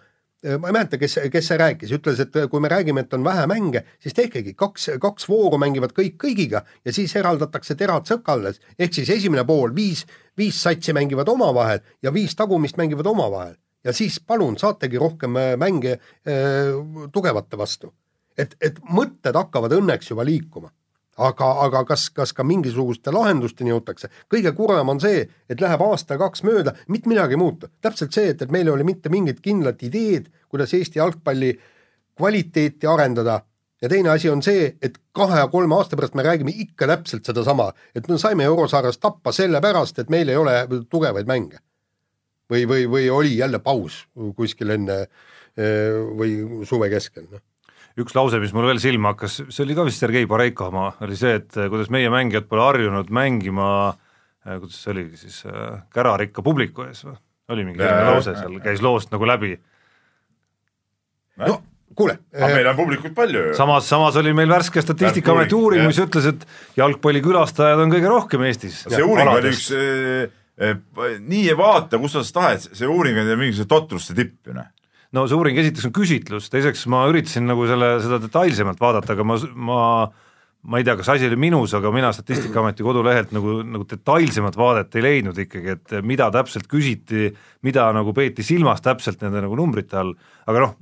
[0.59, 3.43] ma ei mäleta, kes, kes see rääkis, ütles, et kui me räägime, et on vähe
[3.51, 8.95] mänge, siis tehkegi kaks, kaks vooru mängivad kõik kõigiga ja siis eraldatakse terad sõkales, ehk
[8.95, 10.05] siis esimene pool viis,
[10.39, 15.55] viis satsi mängivad omavahel ja viis tagumist mängivad omavahel ja siis palun saategi rohkem äh,
[15.57, 17.93] mänge äh, tugevate vastu.
[18.39, 20.69] et, et mõtted hakkavad õnneks juba liikuma.
[21.19, 26.45] aga, aga kas, kas ka mingisuguste lahendusteni jõutakse, kõige kurvem on see, et läheb aasta-kaks
[26.47, 27.69] mööda, mitte midagi ei muutu.
[27.81, 31.53] täpselt see, et, et meil ei ole mitte mingit kindlat ideed, kuidas Eesti jalgpalli
[32.19, 33.41] kvaliteeti arendada
[33.81, 37.25] ja teine asi on see, et kahe ja kolme aasta pärast me räägime ikka täpselt
[37.25, 40.55] sedasama, et me saime eurosarjas tappa sellepärast, et meil ei ole
[40.89, 41.61] tugevaid mänge
[42.51, 44.03] või, või, või oli jälle paus
[44.35, 47.43] kuskil enne eh, või suve keskel, noh.
[48.03, 51.17] Üks lause, mis mul veel silma hakkas, see oli ka vist Sergei Bareiko oma, oli
[51.19, 55.81] see, et eh, kuidas meie mängijad pole harjunud mängima eh, kuidas see oligi siis äh,
[55.95, 57.17] kärarikka publiku ees või?
[57.49, 59.55] oli mingi selline lause seal, käis loost nagu läbi.
[61.41, 61.59] no
[61.99, 63.53] kuule, aga meil on publikut palju ju.
[63.57, 66.45] samas, samas oli meil värske Statistikaameti uuring, mis ütles, et
[66.79, 68.83] jalgpalli külastajad on kõige rohkem Eestis.
[68.87, 70.35] see uuring oli üks äh,
[70.69, 70.75] äh,
[71.19, 74.69] nii ei vaata, kus sa tahed, see uuring on mingisuguse totruste tipp ju noh.
[75.15, 79.27] No see uuring esiteks on küsitlus, teiseks ma üritasin nagu selle, seda detailsemalt vaadata, aga
[79.27, 79.83] ma, ma
[80.59, 84.97] ma ei tea, kas asi oli minus, aga mina Statistikaameti kodulehelt nagu, nagu detailsemat vaadet
[84.99, 87.29] ei leidnud ikkagi, et mida täpselt küsiti,
[87.63, 90.11] mida nagu peeti silmas täpselt nende nagu numbrite all,
[90.51, 90.75] aga noh,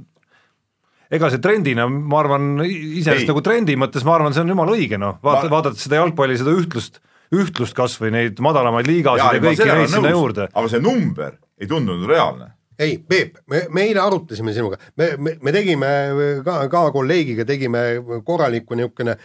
[1.13, 4.99] ega see trendina, ma arvan, iseenesest nagu trendi mõttes ma arvan, see on jumala õige
[5.01, 7.01] noh, vaata Ma-, vaadates seda jalgpalli, seda ühtlust,
[7.37, 10.49] ühtlust kas või neid madalamaid liigasid ja, ja kõiki neid sinna juurde.
[10.51, 12.55] aga see number ei tundunud reaalne.
[12.79, 15.89] ei, Peep, me, me eile arutasime sinuga, me, me, me tegime
[16.45, 17.81] ka, ka kolleegiga tegime
[18.25, 19.15] korraliku niisugune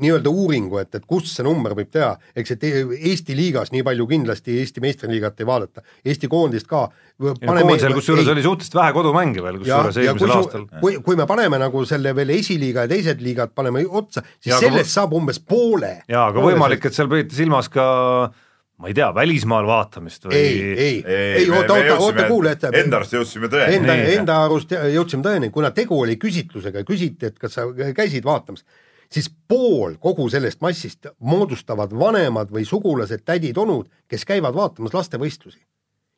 [0.00, 4.08] nii-öelda uuringu, et, et kust see number võib teha, eks, et Eesti liigas nii palju
[4.08, 6.86] kindlasti Eesti meistriliigat ei vaadata, Eesti koondist ka.
[7.20, 11.28] koondisel kusjuures oli suhteliselt vähe kodumänge veel, kusjuures kui eelmisel su aastal., kui, kui me
[11.28, 14.94] paneme nagu selle veel esiliiga ja teised liigad paneme otsa, siis Ja, ja, aga sellest
[14.94, 15.92] saab umbes poole.
[16.08, 17.84] jaa, aga võimalik, et seal peeti silmas ka
[18.82, 22.98] ma ei tea, välismaal vaatamist või ei, ei, ei oota, oota, oota, kuule, et Enda
[22.98, 23.76] arust jõudsime tõeni.
[23.78, 28.64] enda, enda arust jõudsime tõeni, kuna tegu oli küsitlusega, küsiti, et kas sa käisid vaatamas,
[29.12, 35.60] siis pool kogu sellest massist moodustavad vanemad või sugulased, tädid-onud, kes käivad vaatamas lastevõistlusi.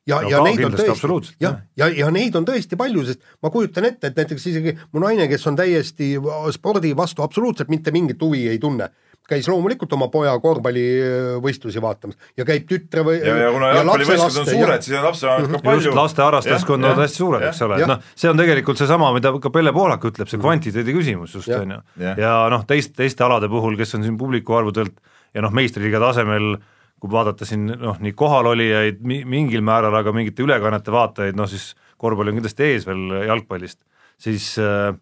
[0.07, 3.21] ja No ja neid on tõesti absoluutselt,, jah, ja, ja neid on tõesti palju, sest
[3.43, 6.15] ma kujutan ette, et näiteks isegi mu naine, kes on täiesti
[6.55, 8.89] spordi vastu absoluutselt mitte mingit huvi ei tunne,
[9.27, 14.49] käis loomulikult oma poja korvpallivõistlusi vaatamas ja käib tütre või ja, ja kuna jalgpallivõistlused on
[14.51, 15.83] suured, siis on lapsevanemad ka palju.
[15.89, 19.33] just laste harrastajaskond on hästi suured, eks ole, et noh, see on tegelikult seesama, mida
[19.43, 21.81] ka Pelle Pohlak ütleb, see kvantiteedi küsimus just on ju.
[22.23, 24.95] Ja noh, teist, teiste alade puhul, kes on siin publiku arvudelt
[25.35, 26.55] ja noh, meistriliiga tasemel
[27.03, 31.75] kui vaadata siin noh, nii kohalolijaid mi- mingil määral, aga mingite ülekannete vaatajaid, noh siis
[32.01, 33.83] korvpall on kindlasti ees veel jalgpallist,
[34.23, 34.95] siis äh,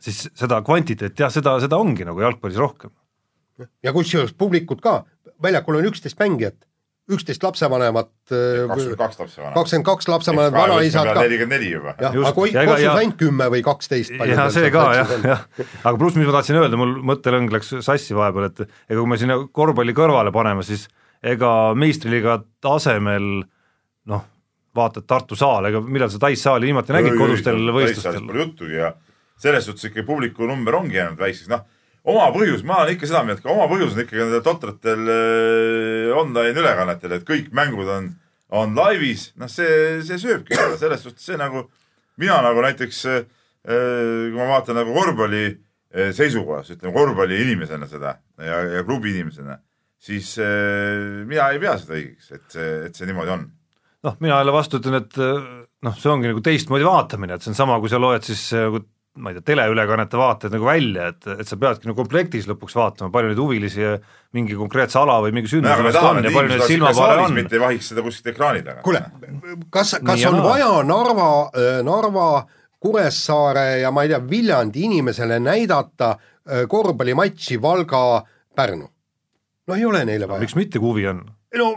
[0.00, 2.92] siis seda kvantiteeti jah, seda, seda ongi nagu jalgpallis rohkem.
[3.82, 5.04] Ja kusjuures publikut ka,
[5.42, 6.56] väljakul on üksteist mängijat,
[7.10, 9.54] üksteist lapsevanemat, kakskümmend kaks lapsevanemat.
[9.56, 11.94] kakskümmend kaks lapsevanemat, vanaisad ka, nelikümmend neli juba.
[11.98, 14.14] jah, aga kui Kossus ainult kümme või kaksteist.
[14.14, 15.44] ja see ka jah, jah,
[15.82, 19.20] aga pluss, mis ma tahtsin öelda, mul mõttelõng läks sassi vahepeal, et ega kui me
[19.20, 20.86] sinna korvpalli kõrvale paneme, siis
[21.22, 23.42] ega meistriliiga tasemel
[24.10, 24.24] noh,
[24.76, 28.22] vaatad Tartu saal, ega millal sa Tais saali viimati nägid kodustel võistlustel?
[28.28, 28.94] Pole juttugi ja
[29.40, 31.66] selles suhtes ikka publiku number ongi jäänud väikseks, noh
[32.08, 36.62] oma põhjus, ma olen ikka seda meelt, oma põhjus on ikkagi nendel totratel äh, online
[36.62, 38.10] ülekannetel, et kõik mängud on,
[38.56, 41.66] on laivis, noh, see, see sööbki seda, selles suhtes see nagu,
[42.20, 43.24] mina nagu näiteks äh,,
[43.70, 49.58] kui ma vaatan nagu korvpalli äh, seisukohast, ütleme korvpalli inimesena seda ja, ja klubi inimesena,
[50.00, 50.32] siis
[51.28, 53.42] mina ei pea seda õigeks, et see, et see niimoodi on.
[54.06, 57.58] Noh, mina jälle vastu ütlen, et noh, see ongi nagu teistmoodi vaatamine, et see on
[57.58, 58.46] sama, kui sa loed siis
[59.18, 63.10] ma ei tea, teleülekannete vaated nagu välja, et, et sa peadki nagu komplektis lõpuks vaatama,
[63.10, 63.88] palju neid huvilisi
[64.36, 67.34] mingi konkreetse ala või mingi no, sündmuse vastu on ja palju neid silmapaare on.
[67.34, 68.84] mitte ei vahiks seda kuskilt ekraani taga.
[68.86, 69.02] kuule,
[69.70, 70.46] kas, kas Nii on naa.
[70.46, 71.28] vaja Narva,
[71.86, 72.28] Narva,
[72.80, 76.14] Kuressaare ja ma ei tea, Viljandi inimesele näidata
[76.48, 78.86] öö, korvpallimatši Valga-Pärnu?
[79.68, 80.54] no ei ole neile vaja miks.
[80.56, 81.24] mitte, kui huvi on?
[81.58, 81.72] no,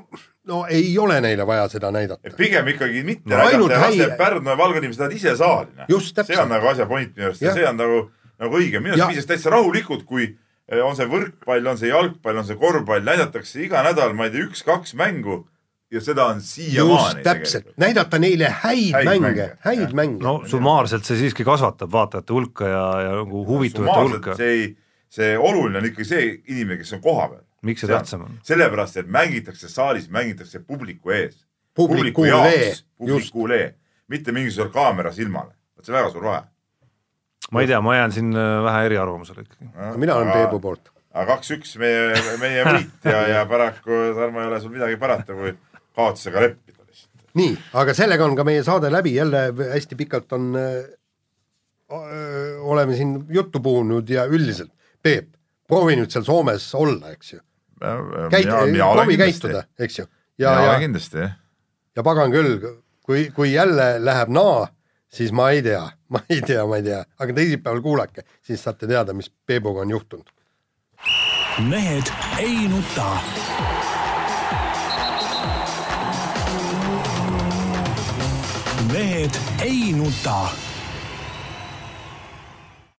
[0.47, 4.17] no ei ole neile vaja seda näidata pigem ikkagi mitte No näidata ja häi- et
[4.17, 5.67] Pärnu ja Valga inimesed lähevad ise saali.
[5.89, 8.93] Just, see on nagu asja point minu arust ja see on nagu, nagu õige, minu
[8.93, 10.27] arust Ja- piisaks täitsa rahulikult, kui
[10.71, 14.31] eh, on see võrkpall, on see jalgpall, on see korvpall, näidatakse iga nädal, ma ei
[14.35, 15.45] tea, üks-kaks mängu
[15.93, 19.93] ja seda on just siiamaani täpselt, näidata neile häid, Häid mänge mänge,, häid jah.
[19.93, 20.23] mänge.
[20.23, 24.35] no summaarselt see siiski kasvatab vaatajate hulka ja, ja nagu huvitavate hulka.
[24.35, 24.63] see ei,
[25.13, 27.43] see oluline on ikkagi see inimene, kes on kohapeal.
[27.63, 28.37] Miks see tähtsam on?
[28.45, 31.43] sellepärast, et mängitakse saalis, mängitakse publiku ees.
[31.75, 33.61] Publiku jaoks lee,, publikule,
[34.07, 35.53] mitte mingisugusele kaamera silmale.
[35.77, 36.41] vot see on väga suur vahe.
[37.51, 39.69] ma ei tea, ma jään siin äh, vähe eriarvamusele ikkagi.
[39.97, 40.91] mina olen Peebu poolt.
[41.13, 45.55] aga kaks-üks meie, meie võit ja, ja paraku, Tarmo, ei ole sul midagi parata, kui
[45.95, 47.29] kaotusega leppida lihtsalt.
[47.39, 50.51] nii, aga sellega on ka meie saade läbi, jälle hästi pikalt on,
[52.73, 54.71] oleme siin juttu puhunud ja üldiselt,
[55.03, 55.33] Peep,
[55.67, 57.41] proovi nüüd seal Soomes olla, eks ju.
[58.31, 60.05] käi-, proovi käituda, eks ju.
[60.37, 61.35] ja, ja, ja kindlasti jah.
[61.95, 62.57] ja pagan küll,
[63.05, 64.67] kui, kui jälle läheb naa,
[65.13, 68.87] siis ma ei tea, ma ei tea, ma ei tea, aga teisipäeval kuulake, siis saate
[68.87, 70.29] teada, mis Peebuga on juhtunud.
[71.69, 73.09] mehed ei nuta.
[78.93, 80.72] mehed ei nuta